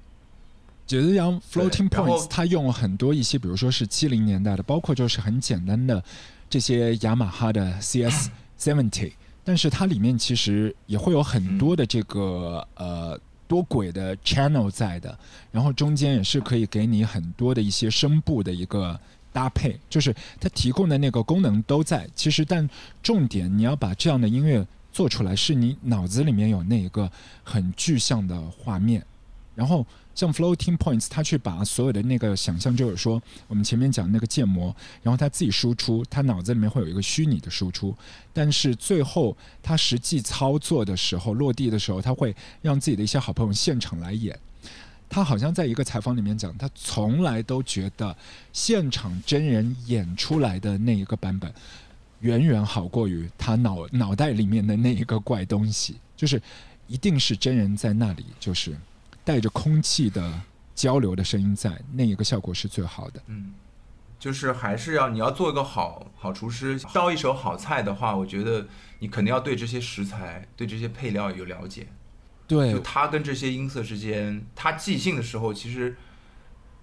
[0.85, 6.03] 解释讲 floating points，它用了很多一些，比如说是七零年代的，包括就是很简单的
[6.49, 15.17] 这些雅马哈的 CS seventy， 但是它里面其实也会有很多的这个呃多轨的 channel 在的，
[15.51, 18.99] 然后中间也是可以给你很多的一些声部的一个
[19.31, 22.07] 搭配，就是它提供的那个功能都在。
[22.13, 22.69] 其实，但
[23.01, 27.11] 重点你要把这样的音乐做出来，是你脑子里面有那一个
[27.43, 29.03] 很具象的画面，
[29.55, 29.85] 然后。
[30.15, 34.65] 像 floating points，他去把所有的那个想象，就是说我们前面讲那个建模，
[35.01, 37.97] 然后他自己输出，他脑子里面会有一个虚拟的输出，
[38.31, 44.39] 但是最后他实际操作的时候，落地的时候，他会让自己的一些好朋友现场来演。
[45.09, 48.15] 他好像在一个采访里面讲，他从来都觉得
[48.51, 51.51] 现场真人演出来的那一个版本，
[52.19, 56.39] 远远好过于他脑脑袋里面的那一个怪东西，就是
[56.85, 58.77] 一定是真人在那里，就是。
[59.23, 60.41] 带着空气的
[60.75, 63.21] 交流的声音在那一个效果是最好的。
[63.27, 63.53] 嗯，
[64.19, 68.67] 就是还是要你要做一个好好厨师，烧一手好菜的话，我觉得
[68.99, 71.87] 你肯定要对这些食材、对这些配料有了解。
[72.47, 75.95] 对，就它跟这些音色之间，它即兴的时候，其实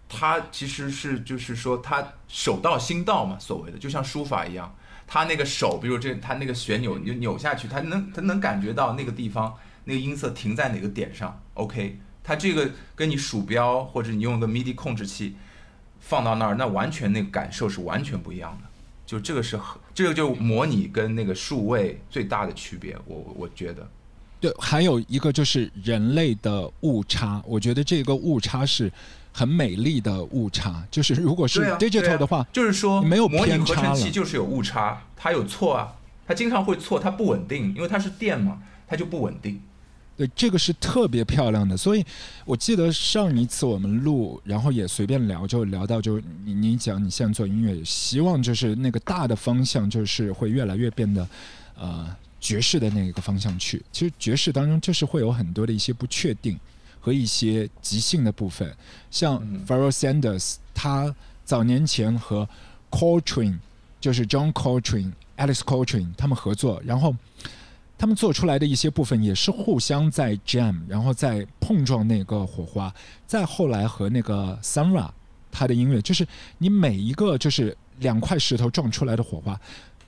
[0.08, 4.74] 它其实是就是说它手到心到嘛，所谓的就像书法一样，
[5.06, 11.42] 他那个手，比如这他那个旋钮你就扭下去，他能他能感觉到那个地方那个音色停在哪个点上。
[11.54, 12.00] OK。
[12.30, 15.34] 它这个跟你鼠标或者你用个 MIDI 控制器
[15.98, 18.68] 放到那儿，那完全那个感受是完全不一样的。
[19.04, 19.58] 就这个是
[19.92, 23.84] 这个就模拟跟那个数位最大的区别，我我觉得。
[24.38, 28.92] 对，还有一个就是人类的误差，我觉得这个误差是
[29.32, 30.86] 很美丽的误差。
[30.88, 35.96] 就是如果是 digital 的话，就是说没有模拟合成器就是有误差，它有错啊，
[36.28, 39.60] 它经常会错，它不稳定，因为它是电嘛，它就不稳定。
[40.20, 42.04] 对，这个是特别漂亮的，所以
[42.44, 51.26] 我记得上一次我们录，然后也随便聊，就聊到就你你讲你现在做音乐，希望就是那个大的方向就是会越来越变得
[51.74, 53.82] 呃爵士的那个方向去。
[53.90, 56.60] 其实爵士当中就是会有很多的一些不确定
[57.00, 58.70] 和一些即兴的部分，
[59.10, 61.16] 像 f a r r e Sanders 他
[61.46, 62.46] 早年前和
[62.90, 63.56] Coltrane
[63.98, 67.16] 就是 John Coltrane、Alice Coltrane 他们合作，然后。
[68.00, 72.90] 他们做出来的一些部分也是互相在 jam，然后在碰撞那个火花。
[73.26, 75.10] 再后来和那个 Sara，
[75.52, 76.26] 他的音乐就是
[76.56, 79.60] 你每一个就是两块石头撞出来的火花，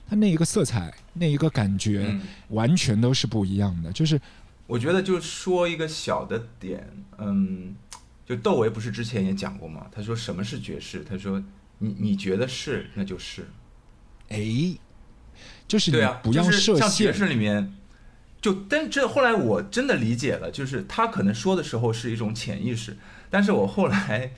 [0.09, 3.91] 它那一个色彩、那一个感觉完全都是不一样的。
[3.91, 4.19] 就是
[4.65, 6.89] 我觉得就说一个小的点，
[7.19, 7.75] 嗯，
[8.25, 9.85] 就窦唯不是之前也讲过吗？
[9.91, 11.05] 他说什么是爵士？
[11.07, 11.39] 他说
[11.77, 13.47] 你你觉得是那就是。
[14.29, 14.75] 哎，
[15.67, 17.71] 就是你对啊，不要就是设限，像爵士里面，
[18.43, 22.97] 就但这后来我真的理解了，就是他可能说的时候是一种潜意识，
[23.29, 24.33] 但是我后来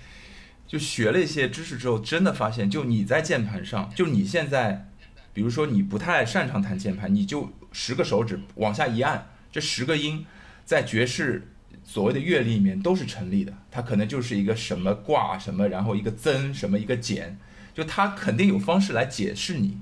[0.68, 4.92] 就学了一些知识之后，真的发现，就你在键盘上，就你现在，
[5.34, 10.24] 比如说你不太擅长弹键盘，你就十个手指往下一按，这十个音
[10.64, 11.52] 在爵士
[11.84, 17.40] 所谓的乐理里面都是成立的，它可能就是一个什么挂什么，然后一个增什么一个减，
[17.74, 19.80] 就它肯定有方式来解释你。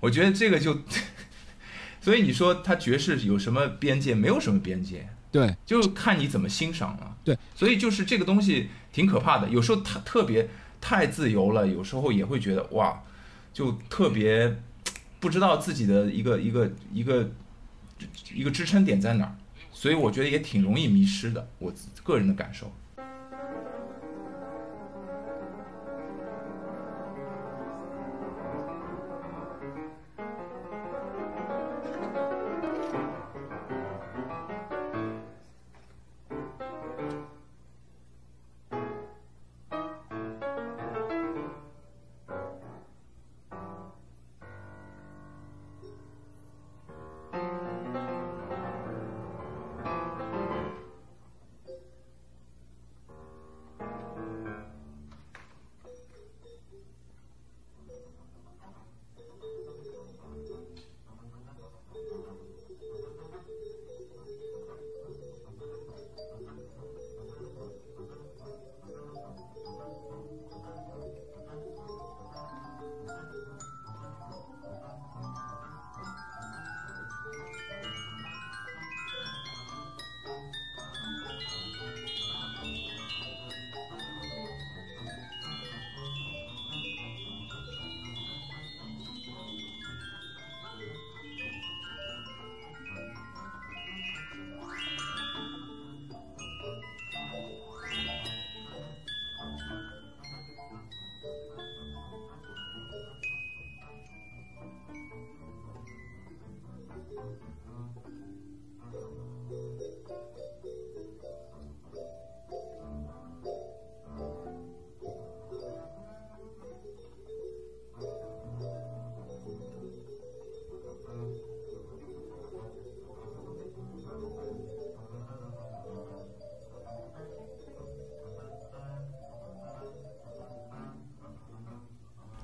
[0.00, 0.80] 我觉得这个就，
[2.02, 4.12] 所以你说他爵士有什么边界？
[4.12, 7.16] 没有什么边界，对就看你怎么欣赏了。
[7.24, 10.50] 对，所以就是这个东西挺可怕的，有时候他特别
[10.80, 13.00] 太自由了，有时候也会觉得哇，
[13.54, 14.58] 就特别
[15.20, 17.30] 不知道自己的一个一个一个
[18.34, 19.36] 一个支撑点在哪儿，
[19.72, 21.72] 所以我觉得也挺容易迷失的，我
[22.02, 22.72] 个人的感受。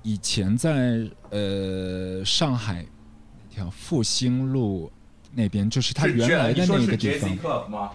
[0.08, 2.82] 以前在呃上海
[3.50, 4.90] 那条复兴路
[5.34, 7.90] 那边，就是他原来的那个地方？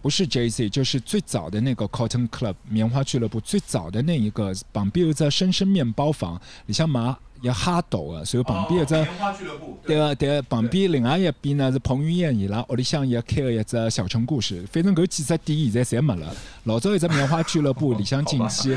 [0.00, 8.96] 不是 JC，就是最早的那个 Cotton Club 棉花俱乐部，最早的那一个旁边有只深深面包房，里向嘛也哈斗的，所以旁边有只。
[8.96, 16.34] 哦棉花俱乐部，对啊，对啊，旁边另外一边呢是彭于晏伊拉屋里向也开了一只小城故事，反正搿几只店现在侪没了。
[16.64, 18.76] 老早一只棉花俱乐部里向进去，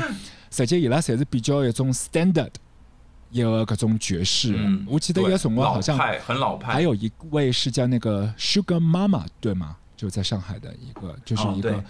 [0.52, 2.50] 实际伊拉侪是比较一种 standard
[3.30, 4.54] 一个各种爵士。
[4.56, 9.76] 嗯，我记得有个辰光好像很老派，还有一位是叫那个 Sugar Mama，对吗？
[9.96, 11.82] 就在上海的一个，就是哦一个、对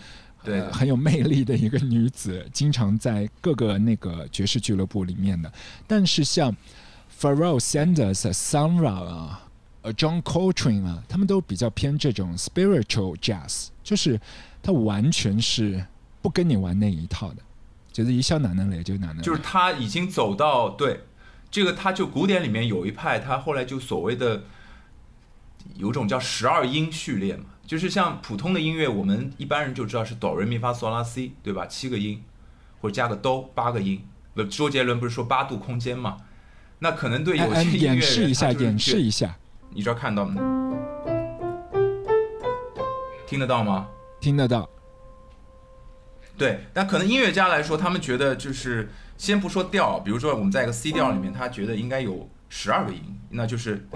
[0.44, 5.52] 对呃很有魅力的一个女子，经常在各个那个爵士俱乐部里面的。
[5.88, 6.54] 但是像
[7.20, 9.48] Pharrell Sanders、Sun Ra 啊、
[9.82, 14.20] 呃 John Coltrane 啊，他们都比较偏这种 spiritual jazz，就是
[14.62, 15.84] 他完全是
[16.22, 17.42] 不跟你玩那一套的，
[17.90, 19.22] 就是一笑哪能来就哪能来。
[19.22, 21.00] 就是他已经走到对
[21.50, 24.44] 这个，他就古典里面有一派，他后来就所谓的
[25.74, 31.66] 有种叫十二音序列嘛，就是像普通的音乐，我们一般人就知道是哆瑞咪发嗦拉西，对吧？
[31.66, 32.22] 七个音，
[32.80, 34.04] 或者加个哆八个音。
[34.34, 36.18] 那周杰伦不是说八度空间嘛？
[36.80, 39.34] 那可能对有些音乐人演示一下，演示一下，
[39.70, 40.42] 你这儿看到吗？
[43.26, 43.88] 听得到吗？
[44.20, 44.68] 听得到。
[46.36, 53.00] 对，但可能音乐家来说，他们觉得就是先不说调，比如说我们在一个 C 调里面，他觉得应该有十二个音，
[53.30, 53.86] 那就是，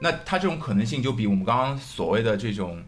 [0.00, 2.82] 那它这种可能性就比我们刚刚所谓的这种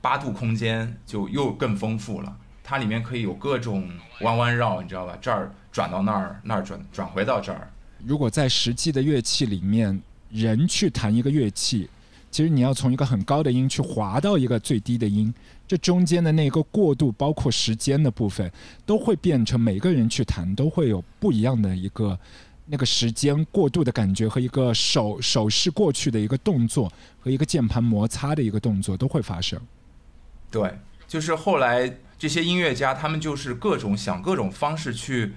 [0.00, 2.36] 八度空间就又更丰富了。
[2.62, 3.90] 它里面可以有各种
[4.20, 5.18] 弯弯绕，你知道吧？
[5.20, 7.70] 这儿转到那儿，那儿转转回到这儿。
[8.06, 11.90] 如果在实际的乐器里面，人去弹一个乐器，
[12.34, 15.32] 其实你要从一个很高的音去滑到一个最低的音，
[15.68, 18.50] 这中间的那个过渡，包括时间的部分，
[18.84, 22.18] 都会变成每个人去弹都会有不一样的一个
[22.66, 29.56] 那个时间过渡的感觉和一个手手势过去的一个动作和一个键盘摩擦的一个动作都会发生。
[30.50, 30.76] 对，
[31.06, 35.34] 就是后来这些音乐家，他们就是各种想各种方式去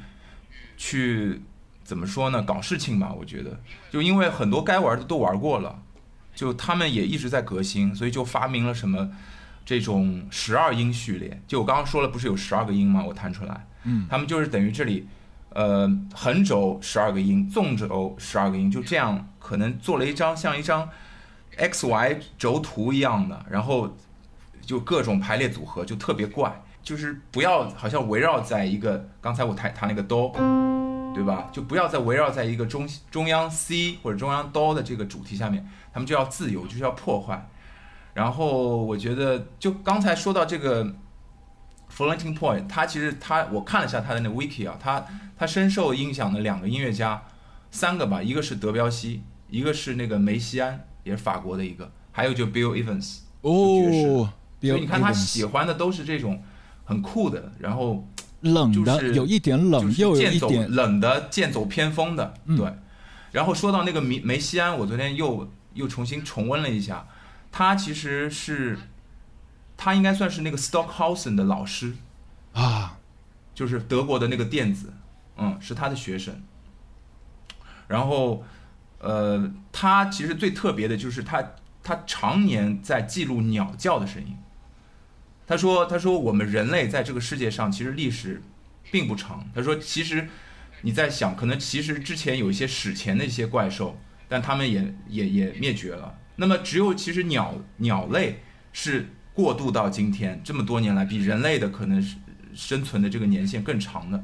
[0.76, 1.44] 去
[1.84, 2.42] 怎么说呢？
[2.42, 3.60] 搞事情吧，我觉得，
[3.92, 5.84] 就因为很多该玩的都玩过了，
[6.38, 9.10] 就他们也一直在革新，所以就发明了什么
[9.66, 11.42] 这种十二音序列。
[11.48, 13.04] 就我刚刚说了，不是有十二个音吗？
[13.04, 15.08] 我弹出来，嗯，他们就是等于这里，
[15.50, 20.88] 呃，横轴十二个音，纵轴十二个音，就这样，可能做了一张像一张
[21.58, 23.98] x y 轴图一样的，然后
[24.62, 26.62] 就各种排列组合，就特别怪。
[26.84, 30.32] 就是不要好像围绕在一个刚才我弹弹那个哆，
[31.14, 31.50] 对吧？
[31.52, 37.50] 就不要再围绕在一个中中央 C 或者中央哆的这个主题下面，他们就要自由，就是要破坏。
[38.14, 40.96] 然后我觉得，就刚才说到这个
[41.96, 45.06] Floating Point，他其实他我看了一下他的那 wiki 啊，他
[45.38, 47.24] 他深受影响的两个音乐家，
[47.70, 53.20] 三个吧，一个是德彪西，一个是那个梅西安，也是法国的一个，还有就 Bill Evans。
[53.42, 56.42] 哦，所以你看他喜欢的都是这种
[56.84, 58.08] 很酷的，然后
[58.42, 62.74] 冷的，就是有一点冷，就是又有一点冷的剑走偏锋的，嗯对。
[63.32, 65.48] 然后说到那个梅梅西安，我昨天又
[65.78, 67.08] 又重新重温了一下，
[67.52, 68.78] 他其实是
[69.78, 71.94] 他应该算是那个 Stockhausen 的老师，
[72.54, 72.98] 啊，
[73.56, 74.92] 就是德国的那个电子，
[75.38, 76.44] 嗯，是他的学生。
[77.88, 78.44] 然后，
[79.00, 84.36] 呃，他其实最特别的就是他他常年在记录鸟叫的声音。
[85.46, 88.42] 他说：“他说我们人类在这个世界上其实历史
[88.92, 89.50] 并不长。
[89.56, 90.28] 他说其实
[90.82, 93.98] 你在想，可能其实之前有一些史前的一些怪兽，
[94.28, 96.18] 但他们也也也灭绝了。
[96.36, 102.18] 那么只有其实鸟鸟类是过渡到今天这么多年来，比人类的可能是
[102.54, 104.24] 生存的这个年限更长的。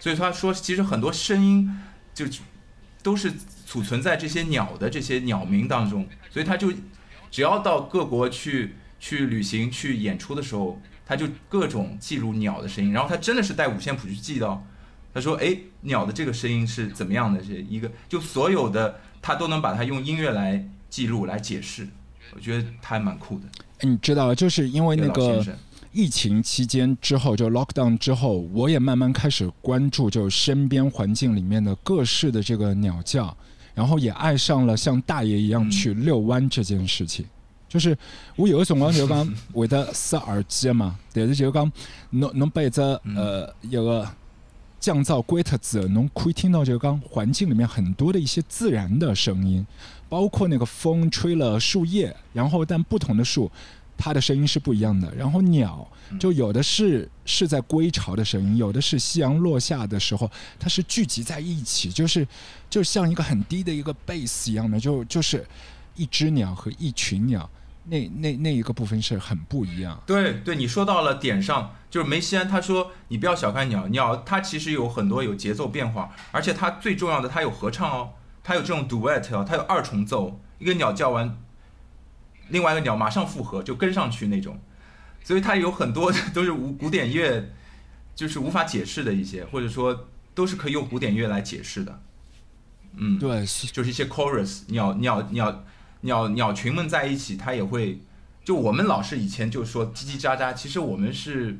[0.00, 1.70] 所以他说，其实很多声音
[2.12, 2.26] 就
[3.02, 3.32] 都是
[3.66, 6.72] 储存在这些鸟的这些鸟鸣当中，所以他就
[7.30, 14.66] 只要到各国去去旅行、去演出的时候，他就各种记录鸟的声音，然后他真的是带五线谱去记到，
[15.12, 17.40] 他说，哎，鸟的这个声音是怎么样的？
[17.40, 21.88] 这一个就所有的他都能把它用音乐来记录、来解释，
[22.34, 23.46] 我觉得他还蛮酷的。
[23.80, 25.42] 你知道，就是因为那个
[25.92, 33.34] 疫情期间之后，就 lockdown 之后，我也慢慢开始关注，就身边环境里面的各式的这个鸟叫，
[33.74, 37.24] 然后也爱上了像大爷一样嗯去遛弯这件事情。
[37.66, 37.96] 就是
[38.36, 41.72] 我有个辰光就讲会得塞耳机嘛，但是就讲
[42.10, 44.06] 侬侬把一只嗯呃一个
[44.84, 49.66] 降噪关脱之后，侬可以听到就刚环境里面很多的一些自然的声音，
[50.10, 53.50] 包括那个风吹了树叶，然后但不同的树。
[53.96, 55.88] 它的声音是不一样的，然后鸟
[56.20, 62.26] 就有的是是在归巢的声音，有的是夕阳落下的时候，它是聚集在一起，就是
[62.68, 65.46] 就像一个很低的一个 bass 一样的，就就是
[65.94, 67.48] 一只鸟和一群鸟，
[67.86, 70.02] 那那那一个部分是很不一样。
[70.06, 78.10] 对对，你说到了点上，就是梅西安他说你不要小看鸟，鸟它其实有很多有节奏变化，而且它最重要的它有合唱哦，
[78.42, 81.38] 它有这种 duet 哦，它有二重奏，一个鸟叫完，
[82.48, 84.58] 另外一个鸟马上附和就跟上去那种，
[85.22, 87.50] 所以它有很多都是无古典乐，
[88.14, 92.00] 就是无法解释的一些，或者说都是可以用古典乐来解释的，
[92.96, 95.64] 嗯，对，就是一些 chorus，鸟鸟鸟
[96.04, 97.98] 鸟鸟群们在一起，它也会，
[98.44, 101.58] 就我们老是以前就说叽叽喳喳，其实我们是，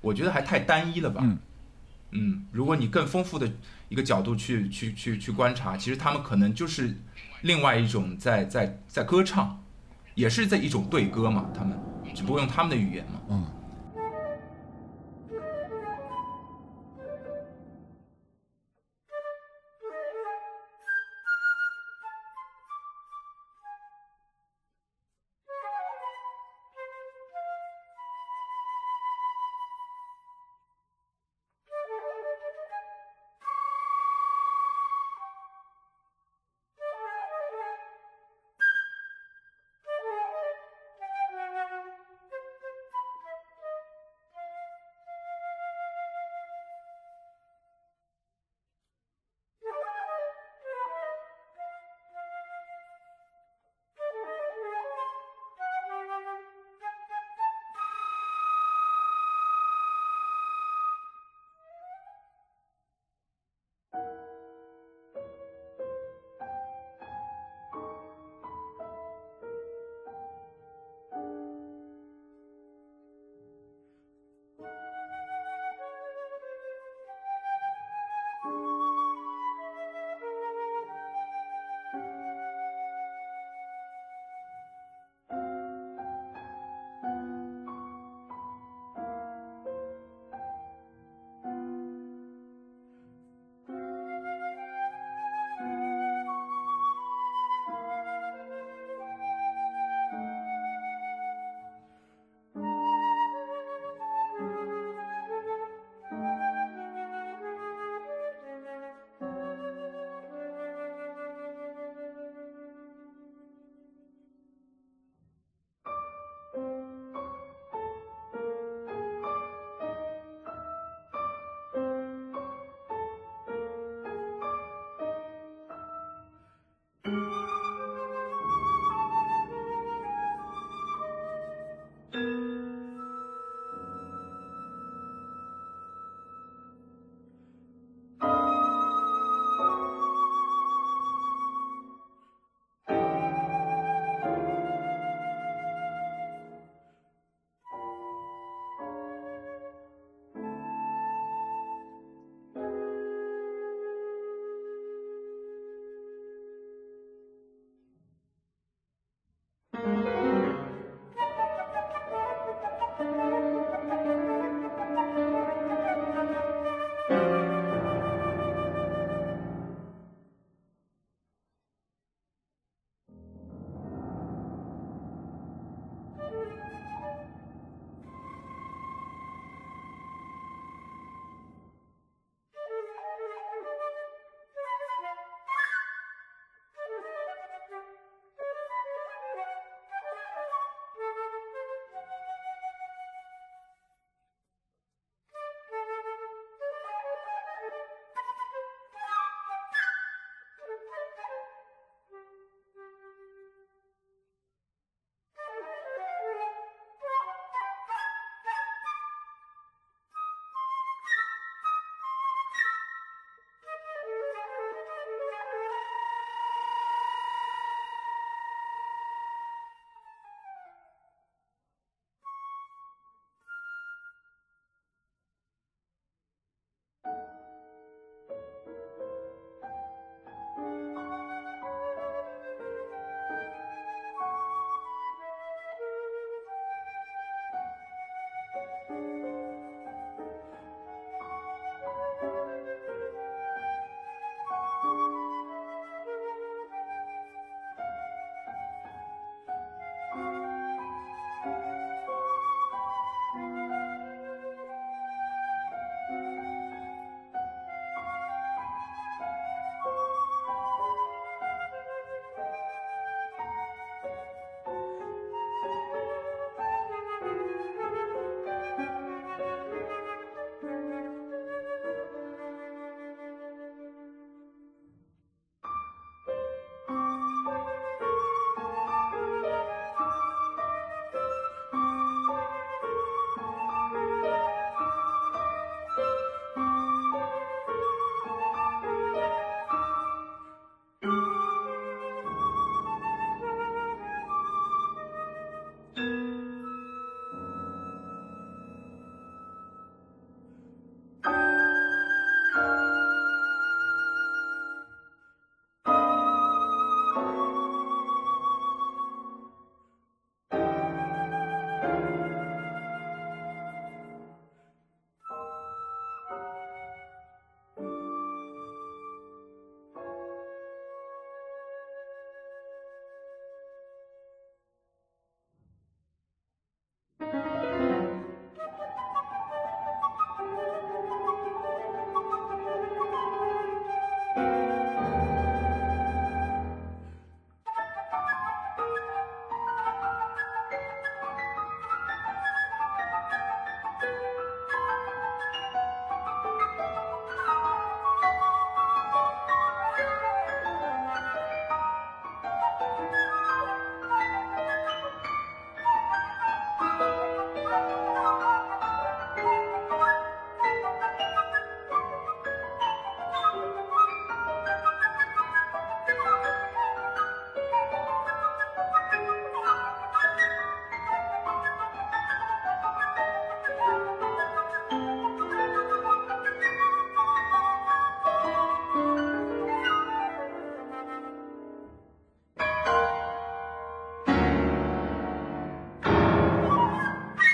[0.00, 1.20] 我觉得还太单一了吧。
[1.24, 1.38] 嗯
[2.12, 3.50] 嗯如果你更丰富的
[3.88, 6.96] 一个角度去去去去观察，其实他们可能就是
[7.42, 9.62] 另外一种在在在歌唱，
[10.14, 11.78] 也是在一种对歌嘛，他们
[12.14, 13.20] 只不过用他们的语言嘛。
[13.28, 13.46] 嗯。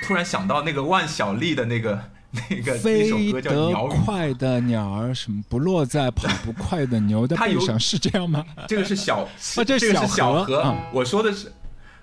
[0.07, 2.00] 突然想到那个万晓利的那个
[2.50, 8.44] 那个那首歌叫《鸟语》，快的鸟儿，什么不落在跑不快的牛 的背上，是这样吗？
[8.68, 9.28] 这个是小，啊
[9.64, 10.76] 这个是小小河。
[10.92, 11.52] 我说的是，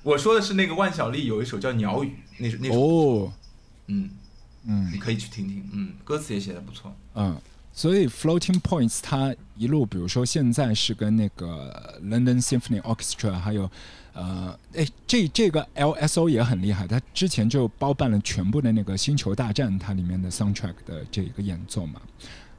[0.01, 2.07] 我说的是那个万晓利有一首叫《鸟语》，
[2.39, 3.33] 那首那首，哦，
[3.87, 4.09] 嗯，
[4.67, 6.93] 嗯你可以去听听，嗯，歌词也写的不错。
[7.15, 7.37] 嗯，
[7.73, 13.69] 所以 Floating Points 它一路，比如说现在是跟那个 London Symphony Orchestra，还有
[14.13, 21.99] 呃，哎，这这个 LSO 也很厉害，它之前就包办了全部的那个《星球大战》它里面的 soundtrack 的这个演奏嘛，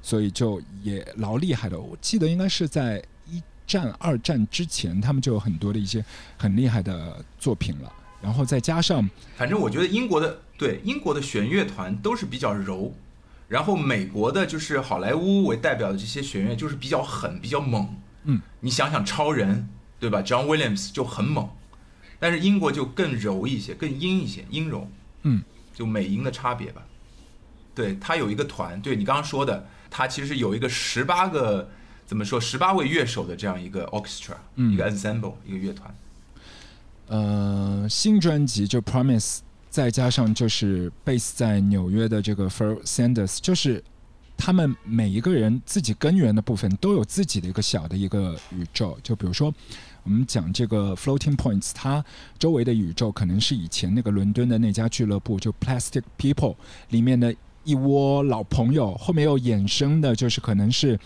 [0.02, 1.80] 所以就也老厉害的。
[1.80, 3.00] 我记得应该是在
[3.30, 6.04] 一战、二战之前，他们就有很多的一些
[6.36, 12.92] 很厉害的作品了，然后再加上反正我觉得英国的对英国的弦乐团都是比较柔，
[13.48, 17.88] 然后美国的就是好莱坞为代表的这些学院就是比较狠、比较猛。
[18.24, 19.68] 嗯，你想想超人
[20.00, 21.48] 对吧？John Williams 就很猛，
[22.18, 24.88] 但是英国就更柔一些，更阴一些，阴柔。
[25.22, 25.42] 嗯，
[25.74, 26.82] 就美英的差别吧。
[27.74, 31.68] 对他有一个团，对你刚刚说的，他其实有一个十八个
[32.06, 35.94] 怎么说十八位乐手的这样一个 orchestra，、嗯一个 ensemble，一个乐团。
[37.08, 39.40] 呃，新专辑就 Promise，
[39.74, 43.82] 再加上就是 base 在纽约的这个 Phil Sanders，就是
[44.36, 48.96] 他们每一个人自己根源的部分都有自己的一个小的一个宇宙。
[49.02, 49.52] 就比如说，
[50.04, 52.04] 我们讲这个 Floating Points，它
[52.38, 56.54] 周围的宇宙可能是以前那个伦敦的那家俱乐部，就 Plastic People
[56.90, 60.96] 里面的一窝老朋友，后面又衍生的就是可能是。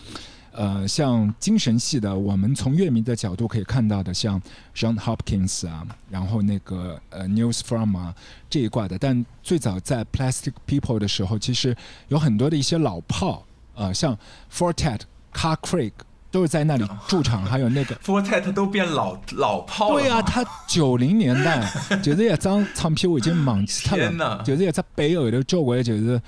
[0.51, 4.41] 呃，像精神系的，我们从乐迷的角度可以看到的，像
[4.75, 8.13] John Hopkins 啊，然后那个呃 News From 啊
[8.49, 8.97] 这一挂的。
[8.97, 11.75] 但最早在 Plastic People 的时候，其实
[12.07, 13.45] 有很多的一些老炮，
[13.75, 14.17] 呃，像
[14.51, 15.01] Fortet、
[15.33, 15.91] Car Creek
[16.31, 20.01] 都是在那里驻场，还有那个 Fortet 都变老老炮了。
[20.01, 21.67] 对啊、他九零年代
[22.01, 26.21] 就是一张唱片我已经忘记他天哪了，就是一只背后头做过的就是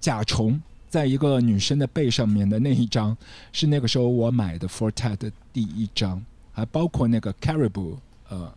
[0.00, 0.60] 甲虫。
[0.96, 3.14] 在一个女生的背上面的那一张，
[3.52, 6.24] 是那个时候我买的 Forte 的第一张，
[6.54, 7.98] 还包括那个 Caribou，
[8.30, 8.50] 呃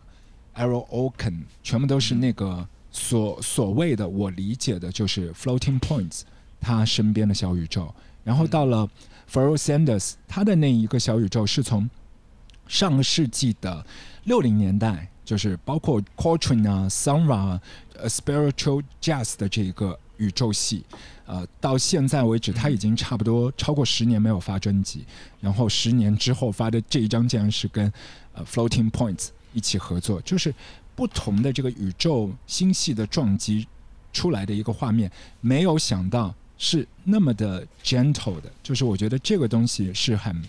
[0.54, 6.22] ，Arrow Oaken，全部都是那个所所谓的我理解的就是 Floating Points，
[6.58, 7.94] 他身边的小宇宙。
[8.24, 8.88] 然后到了
[9.26, 11.90] f h a r r e l Sanders，他的那一个小宇宙是从
[12.66, 13.84] 上个世纪的
[14.24, 17.60] 六零年代，就是包括 Coltrane 啊、Sonra 啊、
[18.04, 20.84] Spiritual Jazz 的这一个宇宙系，
[21.26, 25.04] 呃，到现在为止，他已经差不多超过十年没有发专辑，
[25.40, 27.92] 然后十年之后发的这一张竟然是跟
[28.34, 30.54] 呃 Floating Points 一起合作，就是
[30.94, 33.66] 不同的这个宇宙星系的撞击
[34.12, 35.10] 出来的一个画面，
[35.40, 40.42] 没有想到是那么的 gentle 的，就是我觉得这个东西是很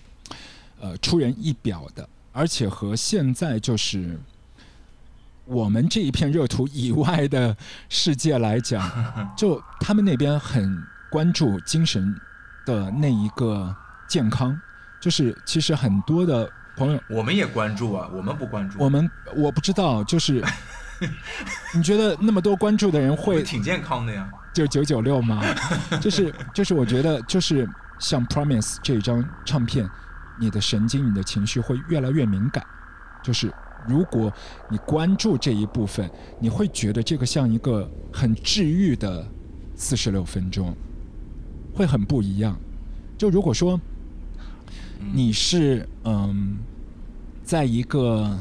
[0.79, 4.19] 呃出人意表的，而且和现在就是
[5.51, 7.55] 我们这一片热土以外的
[7.89, 8.81] 世界来讲，
[9.35, 12.15] 就他们那边很关注精神
[12.65, 13.75] 的那一个
[14.07, 14.57] 健康，
[15.01, 18.79] 就是其实很多的朋友，我们也关注啊，我们不关注。
[18.79, 20.41] 我们我不知道，就是
[21.75, 24.29] 你觉得那么多关注的人会挺健康的呀。
[24.53, 25.41] 就九九六吗？
[25.99, 27.67] 就 是就是，我觉得就是
[27.99, 29.89] 像 Promise 这一张唱片，
[30.39, 32.65] 你的神经、你的情绪会越来越敏感。
[33.23, 33.53] 就是
[33.87, 34.31] 如果
[34.69, 36.09] 你关注这一部分，
[36.39, 39.25] 你会觉得这个像一个很治愈的
[39.75, 40.73] 四十六分钟，
[41.73, 42.55] 会很不一样。
[43.17, 43.79] 就如果说
[45.13, 46.57] 你是嗯，
[47.43, 48.37] 在一个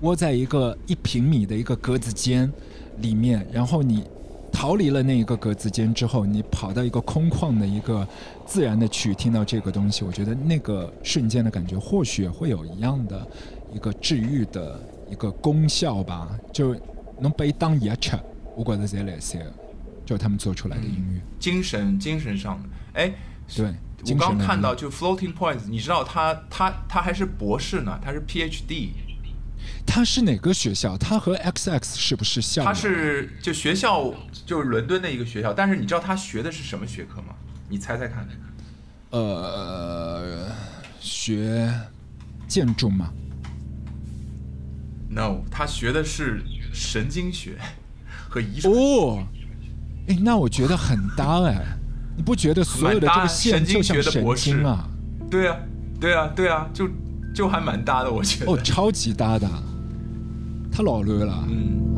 [0.00, 2.50] 窝在一个一平米的一个格子间
[2.98, 4.04] 里面，然后你
[4.52, 8.06] 逃离了那一个格子间之后，你跑到一个空旷的一个
[8.44, 13.26] 自然的区域，听到这个东西，我觉得那个瞬间的感觉或许会有一样的
[13.72, 16.28] 一个治愈的一个功效吧。
[16.52, 16.74] 就
[17.18, 18.18] 能被当药吃，
[18.56, 19.44] 我觉得这类些，
[20.06, 23.12] 就他们做出来的音乐，精神精神上的，哎，
[23.54, 23.74] 对。
[24.06, 28.92] 我刚看到就 Floating Points，你知道他他他还是博士呢，他是 PhD，
[29.86, 30.96] 他是哪个学校？
[30.96, 32.64] 他和 XX 是不是校？
[32.64, 34.10] 他是就学校
[34.46, 37.34] 就是伦敦的一个学校，但是你知道他学的是什么学科吗？
[37.68, 38.26] 你猜猜看。
[39.10, 40.46] 呃
[40.98, 41.70] 学
[42.48, 43.12] 建筑吗？
[45.12, 46.40] No，他学的是
[46.72, 47.58] 神经学
[48.28, 48.72] 和遗传。
[48.72, 49.26] 哦，
[50.06, 51.60] 哎，那我觉得很搭哎，
[52.16, 54.88] 你不觉得所有的这个线就像神经啊？
[55.28, 55.56] 对啊，
[56.00, 56.88] 对啊，对啊，就
[57.34, 58.52] 就还蛮搭的，我觉得。
[58.52, 59.48] 哦，超级搭的，
[60.70, 61.44] 他老了了。
[61.48, 61.89] 嗯。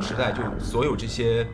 [0.00, 1.46] 时代，就所有这些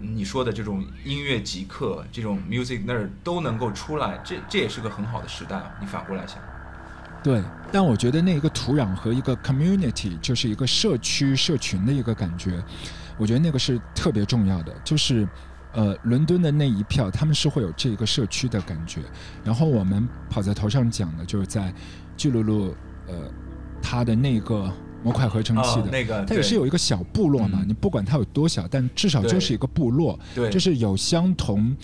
[0.00, 5.60] 你说的这种音乐极客、这种 music nerd 都能够出来，这这也是个很好的时代。
[5.80, 6.38] 你反过来想，
[7.22, 7.42] 对，
[7.72, 12.62] 但我觉得那一个土壤和一个 community，就是一个社区社群的一个感觉，
[13.16, 14.72] 我觉得那个是特别重要的。
[14.84, 15.26] 就是，
[15.72, 19.00] 呃，伦敦的那一票，他们是会有这个社区的感觉。
[19.42, 21.74] 然后我们跑在头上讲的，就是在
[22.16, 22.74] 巨鹿路，
[23.08, 23.14] 呃，
[23.82, 24.70] 它的那个
[25.06, 27.60] 模块合成器的，哦那个它也是有一个小部落嘛。
[27.62, 31.76] 嗯你不管它有多小，但至少就是一个部落，对，就是有相同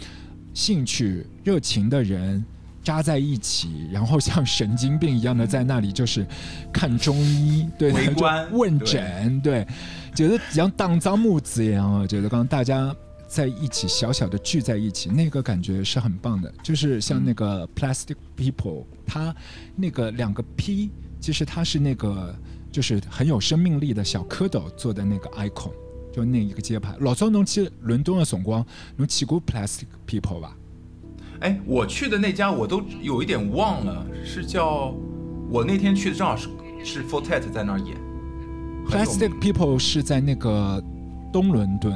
[0.52, 2.44] 兴趣、热情的人
[2.82, 6.26] 扎在一起，然后像神经病一样的在那里就是
[6.72, 7.92] 看中医，对，
[8.50, 9.64] 问诊，对，
[10.16, 12.92] 觉得像当脏木子一样啊，觉得刚刚大家。
[13.32, 16.52] 在一起小小的聚在一起，那个感觉是很棒的。
[16.62, 19.34] 就是像那个 Plastic People，它
[19.74, 22.38] 那个两个 P，其实它是那个
[22.72, 25.70] 就是很有生命力的小蝌蚪做的那个 icon，
[26.10, 26.96] 就那一个街牌。
[27.00, 28.64] 老早侬去伦敦的辰光，
[28.96, 30.56] 侬去过 Plastic People 吧？
[31.40, 34.94] 哎，我去的那家我都有一点忘了，是叫
[35.50, 36.48] 我那天去的正好是
[36.82, 37.96] 是 Fortet 在那儿演。
[38.88, 40.82] Plastic People 是在那个
[41.32, 41.92] 东伦敦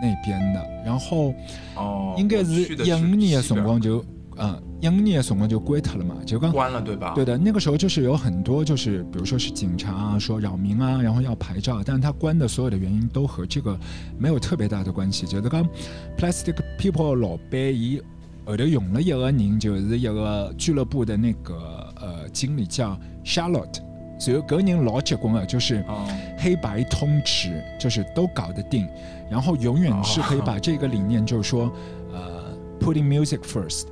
[0.00, 1.34] 那边的，然后
[1.74, 4.04] 哦，应该是一五年的辰光就，
[4.38, 7.12] 嗯，一五年的辰光就归他了嘛，就刚关了对吧？
[7.14, 13.78] 对的，那个时候就是有很多就是比如说是警察啊，说扰民啊，然后要牌照，但是他关的所有的原因都和这个
[14.18, 15.26] 没有特别大的关系。
[15.26, 15.66] 就是刚
[16.18, 18.00] Plastic People 老板伊
[18.44, 23.80] 后头用了一个人，就是一个俱乐部的那个呃经理叫 Charlotte，
[24.20, 25.84] 所以搿个人老结棍了，就是。
[25.88, 26.06] 哦，
[26.38, 28.86] 黑白通吃，就是都搞得定，
[29.30, 31.72] 然后永远是可以把这个理念，就是说，
[32.12, 33.86] 呃，putting music first，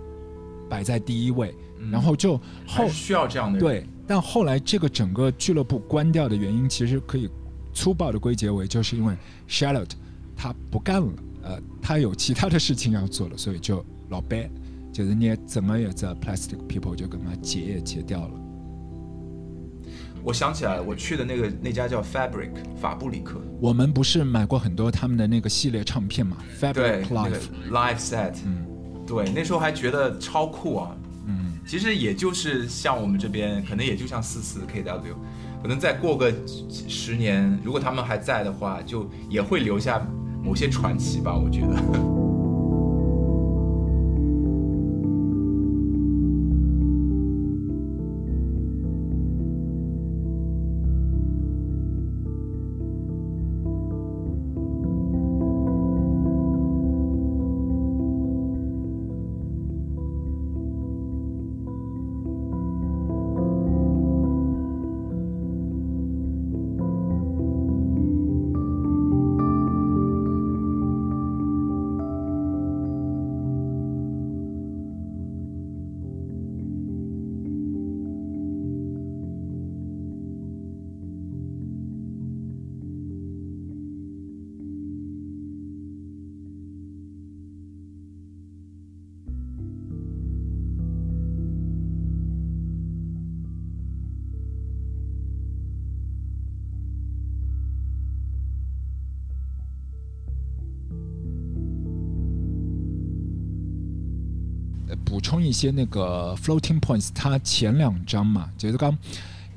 [0.74, 3.60] 摆在第一位，嗯然后就后需要这样的人。
[3.60, 7.30] 对，但后来这个整个俱乐部关掉的原因，其实可以
[7.72, 9.16] 粗暴的归结为，就是因为
[9.48, 9.92] Charlotte
[10.36, 11.12] 他不干了，
[11.44, 14.50] 呃，他有其他的事情要做了，所以就老板
[14.92, 18.34] 就是你怎么也在 Plastic People 就跟他结也结掉了。
[20.24, 27.38] 我想起来了，我去的那个那家叫 Fabric 法布里克，我们不是买过很多他们的那个系列唱片嘛，Fabric，那 Life 个。
[27.70, 28.66] Live Set，嗯
[29.06, 30.90] 对，那时候还觉得超酷啊。
[31.26, 35.14] 嗯，其实也就是像我们这边，可能也就像四四 KW，
[35.62, 36.32] 可能再过个
[36.70, 40.06] 十年，如果他们还在的话，就也会留下
[40.42, 41.34] 某些传奇吧。
[41.34, 42.33] 我觉得。
[105.04, 108.96] 补充一些那个 floating points，它前两张嘛，就是刚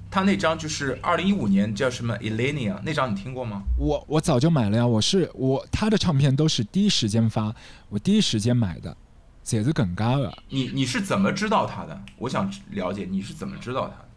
[0.09, 3.61] 他那张就是二零一五年叫什么 Elenia 那张你听过吗？
[3.77, 7.53] 我我早就买了呀，我是我他的唱片都是第一时间发，
[7.89, 8.95] 我第一时间买的，
[9.49, 10.37] 也是更加的。
[10.49, 12.01] 你你是怎么知道他的？
[12.17, 14.07] 我想了解你是怎么知道他的，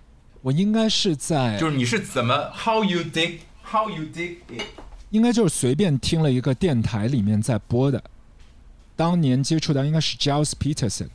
[0.42, 4.62] 我应该是在，就是你是怎么 How you dig How you dig it？
[5.10, 8.02] 应该就是随便听了一个电台里面在播的，
[8.94, 11.08] 当年接触到应该是 Giles Peterson，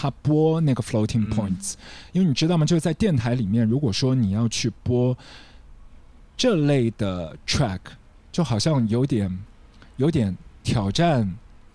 [0.00, 1.74] 他播那个 floating 嗯 points，、
[2.12, 2.64] 因为你知道吗？
[2.64, 5.14] 就是在电台里面，如果说你要去播
[6.38, 7.80] 这类的 track，
[8.32, 9.38] 就好像有点
[9.98, 11.30] 有点挑战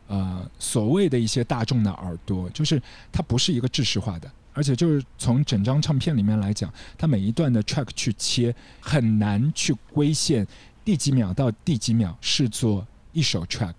[0.08, 4.32] 呃所谓的一些大众的耳朵，就是它不是一个制式化的。
[4.54, 10.48] 而且就是从整张唱片里面来讲，它每一段的 track 去切，很难去归线
[10.84, 13.76] 第几秒到第几秒视作一首 track。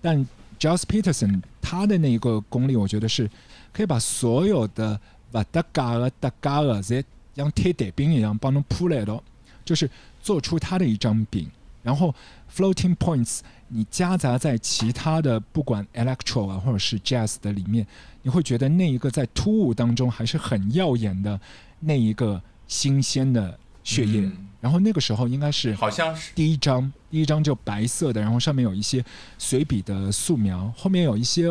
[0.00, 0.26] 但
[0.58, 3.28] Giles Peterson 他的那一个功力，我觉得是
[3.72, 4.98] 可以把所有的
[5.30, 7.02] 不搭嘎的搭嘎的，侪
[7.34, 9.22] 像贴蛋饼一样帮侬铺来了，
[9.64, 9.88] 就是
[10.22, 11.48] 做出它的一张饼。
[11.82, 12.14] 然后
[12.54, 17.86] floating points 你夹杂在其他的不管 electro 啊或者是 jazz 的里面，
[18.20, 21.40] 你会觉得那一个在突兀当中还是很耀眼的
[21.78, 29.02] 那一个新鲜的血液，嗯然后那个时候应该是好像是第一张，第一张就白色的，然后上面有一些
[29.38, 31.50] 随笔的素描，后面有一些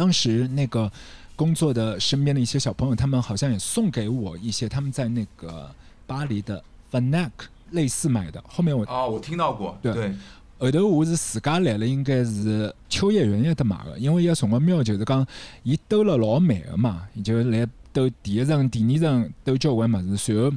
[0.00, 0.90] 当时那个
[1.36, 5.70] 工作的身边的一些小朋友，他们好像也送给我一些他们在那个
[6.06, 7.30] 巴黎的 Fnac
[7.72, 10.14] 类似买的，后面我哦，我听到过，对对，
[10.58, 15.26] 后头我是自家来了，应该是秋叶原也得买个，因为伊个辰光喵就是讲，
[15.64, 20.50] 伊兜了老慢个嘛，伊就来兜第一层、第二层兜交关物事，随后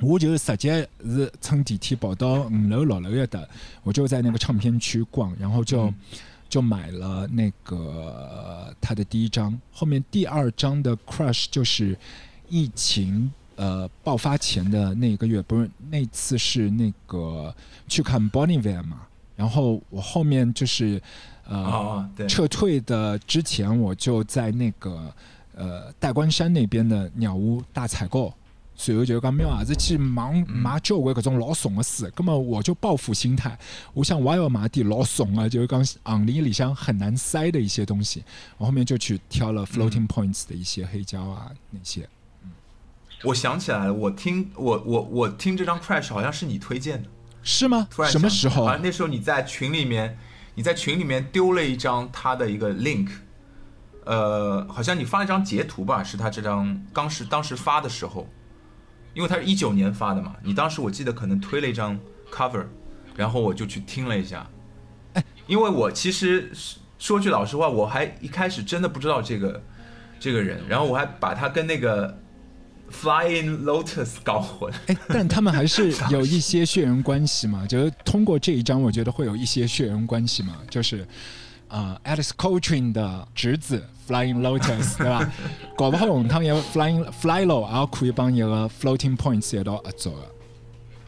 [0.00, 3.46] 我就直接是乘电梯跑到五楼、六楼一搭，
[3.82, 5.94] 我就在那个唱片区逛，然后就、嗯
[6.54, 11.98] 就买了那个他的第一张，后面第二张的 Crush 就是
[12.48, 17.52] 疫情呃爆发前的那一个月，不是那次是那个
[17.88, 19.00] 去看 Bonnie r 嘛，
[19.34, 21.02] 然后我后面就是
[21.46, 25.12] 呃、撤退的之前，我就在那个
[25.56, 28.32] 呃大关山那边的鸟屋大采购。
[28.76, 33.56] 随后就讲没有啊，是去忙买交关搿种老怂的书，葛么我就报复心态，
[33.92, 38.24] 我想我也要买点老怂啊，就是讲行李里向很难塞的一些东西。
[38.58, 42.08] 我后面就去挑了 Floating Points 的一些黑胶啊那些。
[43.22, 47.08] 我想起来了，我听我我我听这张 Crash 好像是你推荐的，
[47.42, 48.02] 是吗突？
[48.02, 48.72] 然什么时候好？
[48.72, 50.18] 像那时候你在群里面，
[50.56, 53.08] 你在群里面丢了一张他的一个 link，
[54.04, 58.28] 呃，好像你发了一张截图吧，是他这张当时当时发的时候，
[59.14, 61.98] 因为他是一九年发的嘛，你当时我记得可能推了一张
[62.30, 62.66] cover，
[63.16, 64.46] 然后我就去听了一下，
[65.14, 66.50] 哎，因为我其实
[66.98, 69.62] 说句老实话，我还一开始真的不知道这个
[70.18, 72.18] 这个人，然后我还把他跟那个
[72.90, 74.72] Flying Lotus 搞混。
[74.86, 81.06] 哎，但他们还是 有一些血缘关系嘛，就是通过这一张，我觉得会有一些血缘关系嘛，就是
[81.68, 85.32] 啊、呃 Alice Coltrane 的侄子 Flying Lotus，对吧？
[85.76, 90.30] 搞不好我们他们也 Flying Fly Low，然后可以帮一个 Floating Points 也到合作的。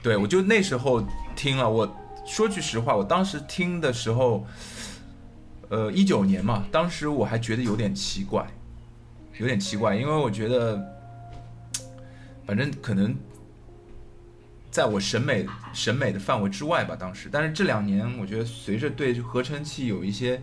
[0.03, 1.03] 对，我就那时候
[1.34, 1.68] 听了。
[1.68, 4.47] 我说句实话，我当时听的时候，
[5.68, 8.47] 呃，一九年嘛，当时我还觉得有点奇怪，
[9.38, 10.80] 有点奇怪，因为我觉得，
[12.47, 13.14] 反正可能
[14.70, 17.28] 在我审美审美的范围之外吧，当时。
[17.30, 20.40] 但是这两年，我觉得随着对合成器有一些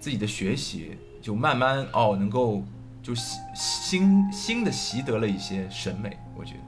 [0.00, 2.62] 自己的学习，就慢慢哦，能够
[3.02, 6.60] 就习新新的习得了一些审美，我觉得。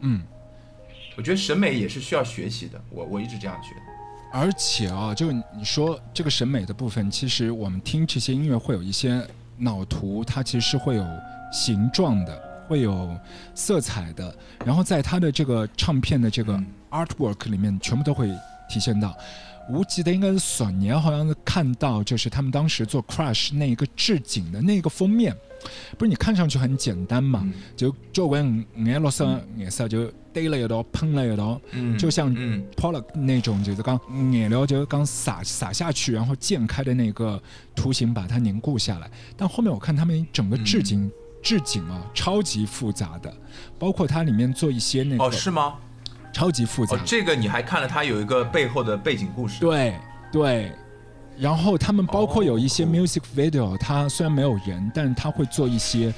[0.00, 0.22] 嗯，
[1.16, 3.80] 我觉得审美也是需要学习的，我我一直这样觉得。
[4.32, 9.24] 而且啊，就你说这个审美的部分，其实我们听这些音乐会有一些
[9.58, 11.06] 脑图，它其实是会有
[11.52, 13.14] 形状的，会有
[13.54, 14.34] 色彩的，
[14.64, 18.28] 然后在它的这个唱片的这个嗯 artwork 里面，全部都会
[18.70, 19.14] 体现到。
[19.70, 25.34] 我记得应该是索尼，好像是看到就是他们当时做 Crush 那一个置景的那个封面，
[25.96, 33.98] 不是你看上去很简单嘛，嗯就交关五颜六色颜色就堆了一道，喷了一道，嗯就像嗯 Pollock 那种，就是刚
[34.32, 37.40] 颜料就刚洒洒下去，然后溅开的那个
[37.74, 39.10] 图形把它凝固下来。
[39.36, 41.10] 但后面我看他们整个置景、
[41.42, 43.32] 置景啊，超级复杂的，
[43.78, 45.76] 包括它里面做一些那个、哦，是吗？
[46.32, 49.60] 超级复杂哦，这个你还看了它有一个背后的背景故事。
[49.60, 49.94] 对
[50.32, 50.72] 对。
[51.38, 56.12] 然后他们包括有一些哦 music video，它虽然没有人，但是它会做一些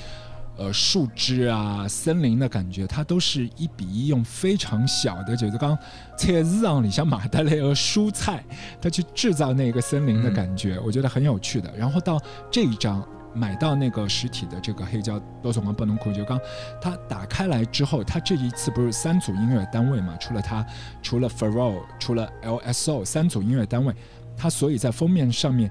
[0.56, 5.78] 呃树枝啊、森林的感觉，它都是一比一用非常小的，就是刚
[6.16, 8.44] 菜市场里向买的那个蔬菜，
[8.82, 11.72] 它去制造那个森林的感觉，我觉得很有趣的。
[11.76, 13.06] 然后到这一张。
[13.34, 16.38] 买到那个实体的这个黑胶多总光不能库，就刚
[16.80, 20.16] 它打开来之后，它这一次不是三组音乐单位嘛？
[20.20, 20.64] 除了它，
[21.02, 23.94] 除了 f a r o 除了 LSO 三组音乐单位，
[24.36, 25.70] 它所以在封面上面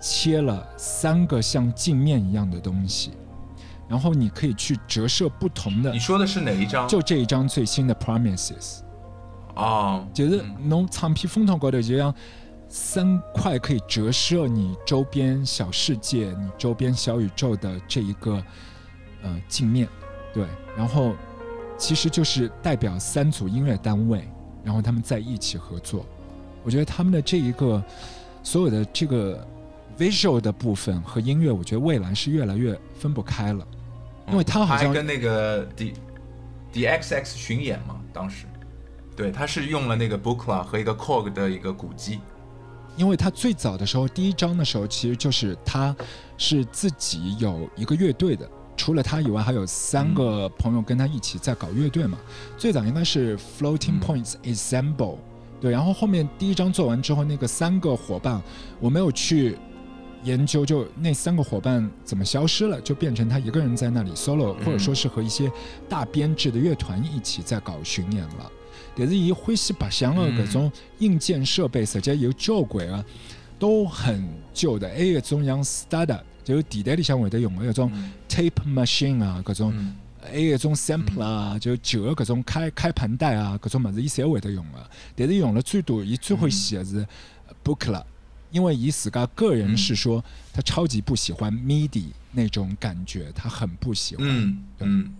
[0.00, 3.12] 切了三个像镜面一样的东西，
[3.88, 5.98] 然后你可以去折射不同的你。
[5.98, 6.88] 说的是哪一张？
[6.88, 8.80] 就这一张最新的 Promises，
[9.54, 12.12] 哦，就是嗯侬唱片封头高头就像
[12.74, 18.44] 三块可以折射你周边小世界、你周边小宇宙的这一个
[19.22, 19.88] 呃镜面，
[20.32, 20.44] 对，
[20.76, 21.14] 然后
[21.78, 24.28] 其实就是代表三组音乐单位，
[24.64, 26.04] 然后他们在一起合作。
[26.64, 27.80] 我觉得他们的这一个
[28.42, 29.46] 所有的这个
[29.96, 33.64] visual 的部分和音乐，我觉得未来是越来越分不开了，
[34.32, 35.94] 因为他好像还跟那个 D
[36.72, 38.46] D X X 巡演嘛，当时，
[39.14, 42.18] 对，他是用了那个 Bookla 和一个 Korg 的一个鼓机。
[42.96, 45.94] 因为他最早的时候，第一章的时候，其实就是他
[46.38, 52.18] 是自己有一个乐队的，除了他以外，还有三个朋友跟他一起在搞乐队嘛。
[52.56, 55.16] 最早应该是 Floating 嗯 Points Ensemble，、
[55.60, 58.40] 对，然后后面第一章做完之后，那个三个伙伴，
[58.80, 59.56] 我没有去
[60.22, 65.50] 研究就那三个伙伴怎么消失了，就变成他一个人在那里 solo，或者说是和一些
[65.88, 68.50] 大编制的乐团一起在搞巡演了。
[68.96, 73.04] 但是伊欢喜白相的搿种硬件设备，实际有交关个
[73.58, 77.90] 都很旧的，还有一种像 Stada，就是电台里向会得用的一种
[78.28, 79.72] tape machine 啊，搿种。
[79.74, 79.96] 嗯。
[80.26, 84.90] 还有一种 sampler 啊，就旧的搿种开开盘带啊，搿种物事伊侪会得用的。
[85.14, 87.06] 但是用了最多，伊最欢喜的是
[87.62, 88.02] booklet，
[88.50, 94.26] 因为伊自家个人是说他超级不喜欢 MIDI 那种感觉，他很不喜欢。
[94.26, 95.14] 嗯嗯，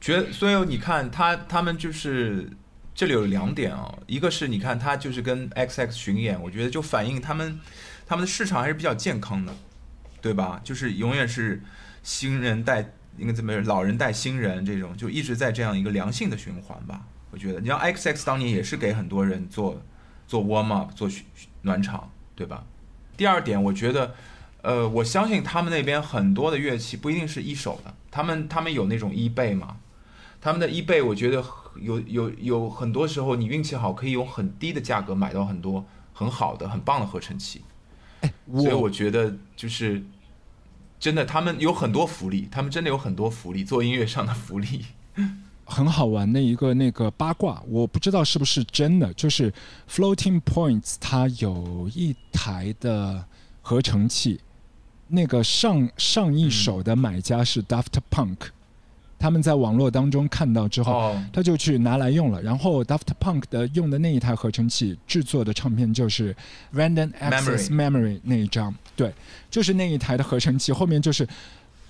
[0.00, 2.48] 觉所以你看他他们就是
[2.94, 7.58] 这里有两点啊、一个是你看他就是跟 XX 巡演，我觉得就反映他们
[8.06, 9.52] 他们的市场还是比较健康的，
[10.22, 10.60] 对吧？
[10.62, 11.62] 就是永远是
[12.02, 17.02] 新人带应该怎么老人带新人这种，就一直在这样一个良性的循环吧。
[17.30, 19.82] 我觉得，你像 XX 当年也是给很多人做
[20.28, 21.10] 做 warm up 做
[21.62, 22.64] 暖场，对吧？
[23.16, 24.14] 第二点，我觉得。
[24.62, 29.76] 呃，我相信他们那边很多的乐器不一定是一手的，他们他们有那种 eBay 嘛，
[30.44, 31.42] 他们的 eBay 我觉得
[31.80, 35.82] 有有有很多时候你运气好可以用很低的价格买到很多
[36.12, 37.62] 很好的很棒的合成器，
[38.52, 40.04] 所以我觉得就是
[41.00, 44.84] 真的他们有很多福利，他们真的有很多福利，做音乐上的福利。
[45.64, 49.50] 很好玩的一个那个八卦，我不知道是不是真的，就是
[49.88, 53.24] Floating Points 它有一台的
[53.62, 54.42] 合成器。
[55.08, 58.36] 那个上上一手的买家是 Daft Punk，、
[59.24, 62.42] 他们在网络当中看到之后，哦，他就去拿来用了。
[62.42, 66.36] 然后 Daft Punk 的用的那一台合成器制作的唱片就是
[66.74, 69.14] Random Access Memory 那一张，对，
[69.50, 71.26] 就是那一台的合成器，后面就是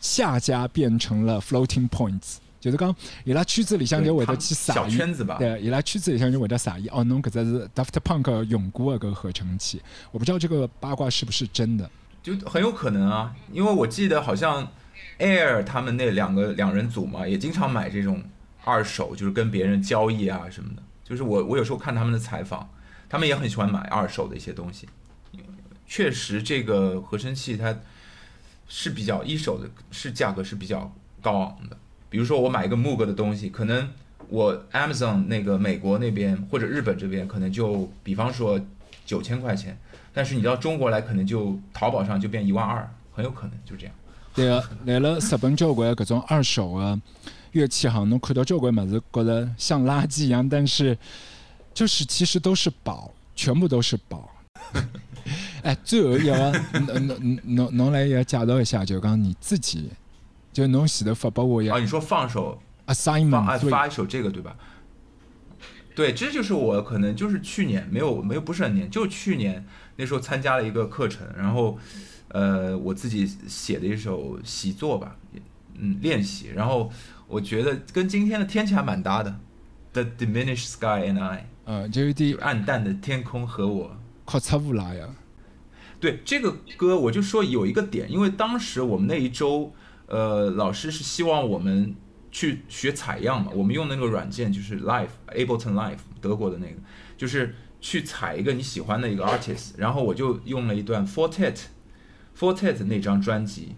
[0.00, 2.94] 下家变成了 Floating Points，就是刚
[3.24, 4.88] 伊拉曲子里向就会得去撒小。
[4.88, 9.82] 圈子吧，对，伊拉曲子里向就会得撒一哦，侬搿只是 Daft Punk 用过个合成器，
[10.12, 11.90] 我不知道这个八卦是不是真的。
[12.22, 14.68] 就很有可能啊，因为我记得好像
[15.18, 18.22] Air 他们那两个两人组嘛，也经常买这种
[18.64, 20.82] 二手，就是跟别人交易啊什么的。
[21.04, 22.68] 就是我我有时候看他们的采访，
[23.08, 24.88] 他们也很喜欢买二手的一些东西。
[25.86, 27.76] 确实，这个合成器它
[28.66, 31.76] 是比较一手的，是价格是比较高昂的。
[32.08, 33.88] 比如说我买一个 Moog 的东西，可能
[34.28, 38.58] 我 Amazon 那个美国那边或者日本这边可能就比方说
[39.04, 39.78] 九千块钱。
[40.12, 43.94] 但是你到中国来，可能就淘宝上就变一万二，很有可能就这样。
[44.34, 47.00] 对个，来了日本交关搿种二手的
[47.52, 50.98] 乐器行，侬看到交关物事，觉得像垃圾一样，但是
[51.72, 54.28] 就是其实都是宝，全部都是宝。
[55.62, 56.52] 哎，最后一个，
[56.86, 59.88] 侬侬侬侬来也介绍一下，就讲你自己，
[60.52, 64.56] 就侬前头发拨我一啊，你说放手 assignment，放啊发一首这个对吧？
[65.94, 71.78] 对，这就是我可能就是去年没有没有不是很年，就去年那时候参加了一个课程，然后
[72.34, 75.16] 呃我自己写的一首习作吧，
[75.78, 76.90] 嗯练习，然后
[77.28, 79.38] 我觉得跟今天的天气还蛮搭的
[79.92, 83.96] ，The Diminished Sky and I，呃，就有就点暗淡的天空和我。
[84.24, 85.08] 靠擦不拉呀。
[86.00, 89.72] 对这个歌，我就说有一个点，因为当时我们那一周，
[90.06, 91.94] 呃，老师是希望我们
[92.32, 96.74] 去学采样嘛，我们用那个软件就是 Live Ableton Live 德国的那个，
[97.16, 101.58] 就是去采一个你喜欢的一个 artist，然后我就用了一段 Fortet
[102.38, 103.74] Fortet 那张专辑，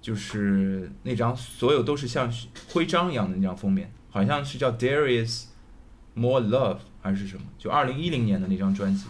[0.00, 2.32] 就是那张所有都是像
[2.72, 5.46] 徽章一样的那张封面，好像是叫 There is
[6.14, 9.06] More Love 还是什么，就二零一零年的那张专辑。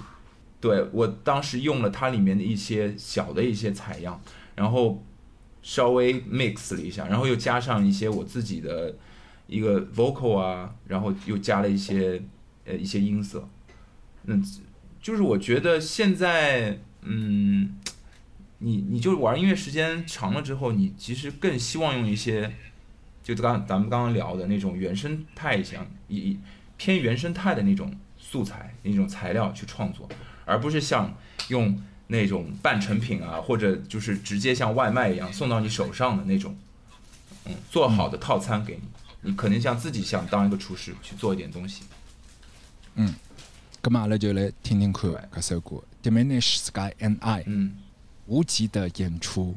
[0.60, 4.20] 对我当时用了它里面的一些小的一些采样，
[4.54, 5.02] 然后
[5.60, 8.94] 稍微 mix 了一下，然后又加上一些我自己的
[9.48, 12.22] 一个 vocal 啊，然后又加了一些
[12.64, 13.48] 呃一些音色，
[14.26, 14.40] 嗯，
[15.00, 17.74] 就是我觉得现在嗯，
[18.62, 22.54] 你你就玩音乐时间长了之后，你其实更希望用一些，
[23.22, 26.38] 就刚咱们刚刚聊的那种原生态像以
[26.76, 30.08] 偏原生态的那种素材那种材料去创作。
[30.44, 31.16] 而不是像
[31.48, 36.56] 用那种半成品啊，或者就是直接像外卖一样送到你手上的那种，
[37.44, 41.84] 嗯，做好的套餐给你，你可能像自己想当一个厨师去做一点东西。
[42.96, 43.14] 嗯
[43.80, 47.76] 咁嘛，阿拉就来听听看搿首歌《Diminish Sky and I》嗯，
[48.26, 49.56] 无极的演出。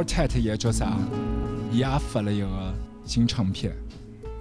[0.00, 0.96] 哦？Fortet 一个叫啥？
[1.70, 2.46] 伊也发了一个
[3.04, 3.72] 新唱片，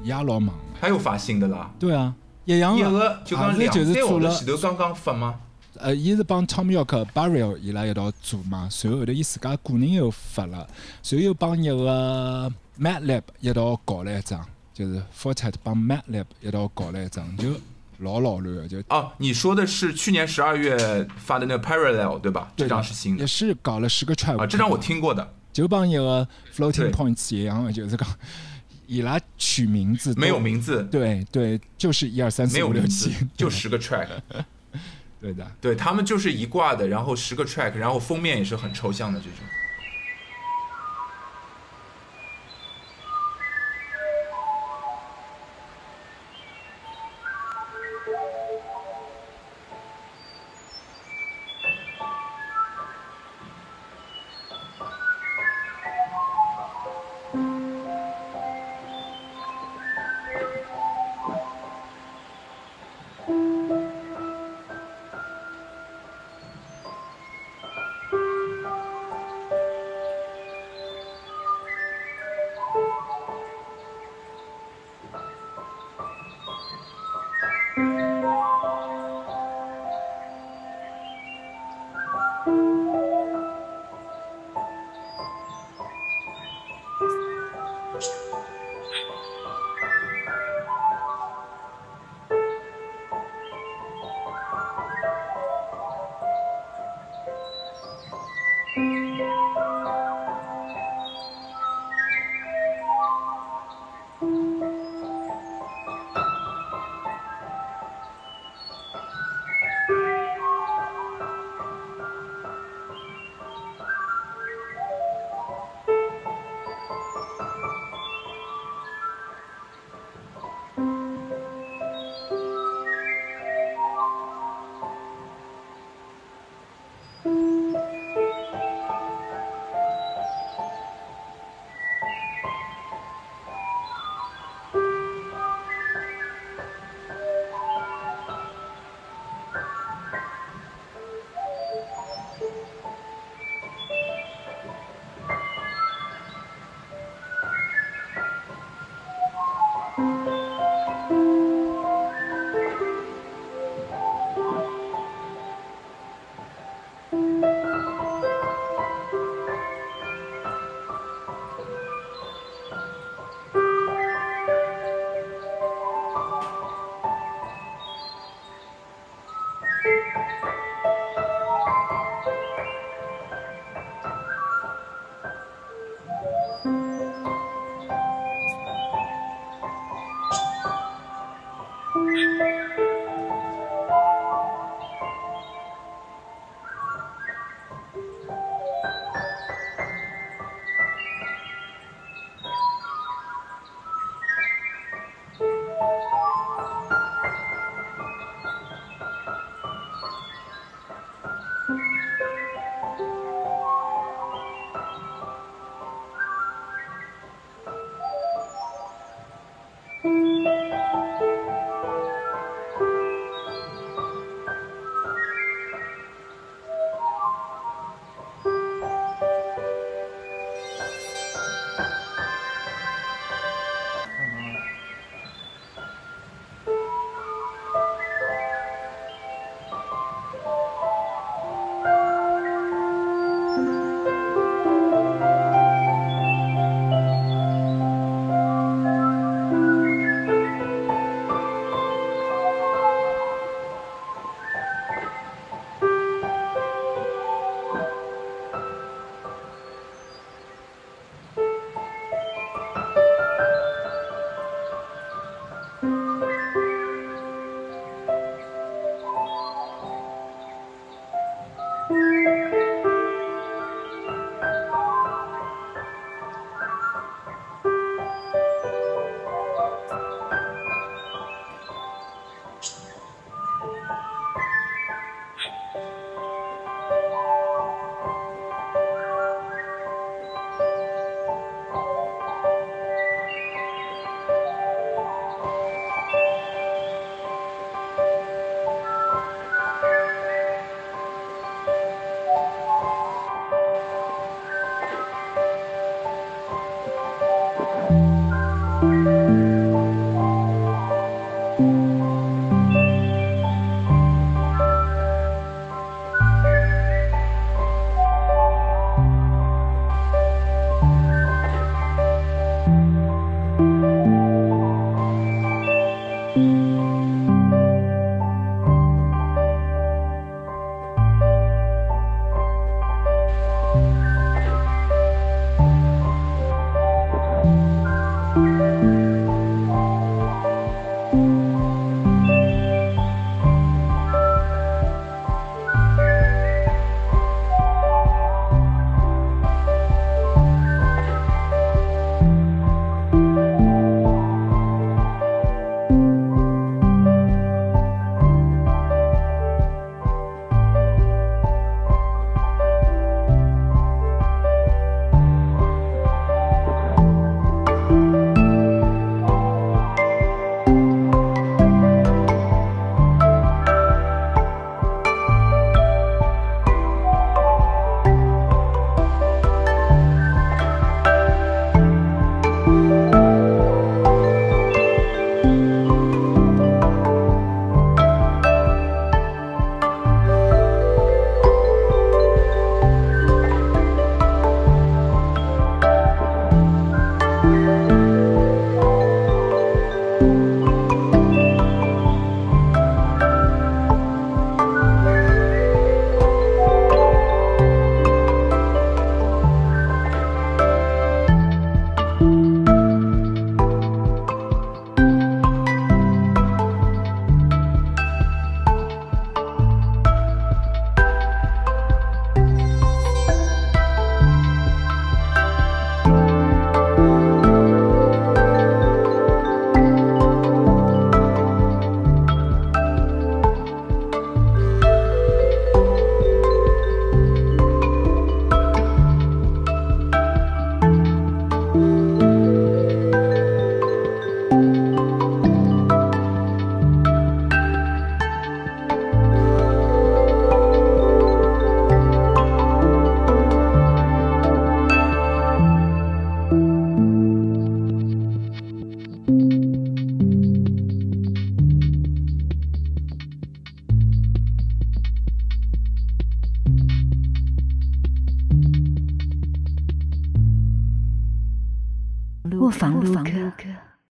[0.03, 0.79] 伊也老忙的。
[0.79, 1.69] 还有发新的啦。
[1.77, 2.13] 对啊，
[2.45, 5.35] 一样一的，个就讲也是就是两三号头前头刚刚发吗？
[5.75, 10.67] 呃，伊是帮 Tom York、Barrel 伊拉一道做嘛，随后后头伊自家个人又发了，
[11.03, 17.49] 随后又帮一个 Madlib 一道搞了一张，就是 Fortet 帮 Madlib 一道搞了一张，就
[17.99, 22.51] 老老乱的，就哦，你说的是去年十二月发的那个 Parallel 对吧？
[22.57, 28.07] 这张是新的也是搞了十个 track 啊，这张我听过的，就帮一个 Floating Points 一样的，就是讲
[28.87, 34.07] 伊拉取名字没有名字，对对，就是一二三四五六七，，就十个 track，
[35.21, 35.45] 对的。
[35.61, 39.35] 对他们就是一挂的，然后十个 track，然后封面也是很抽象的这种。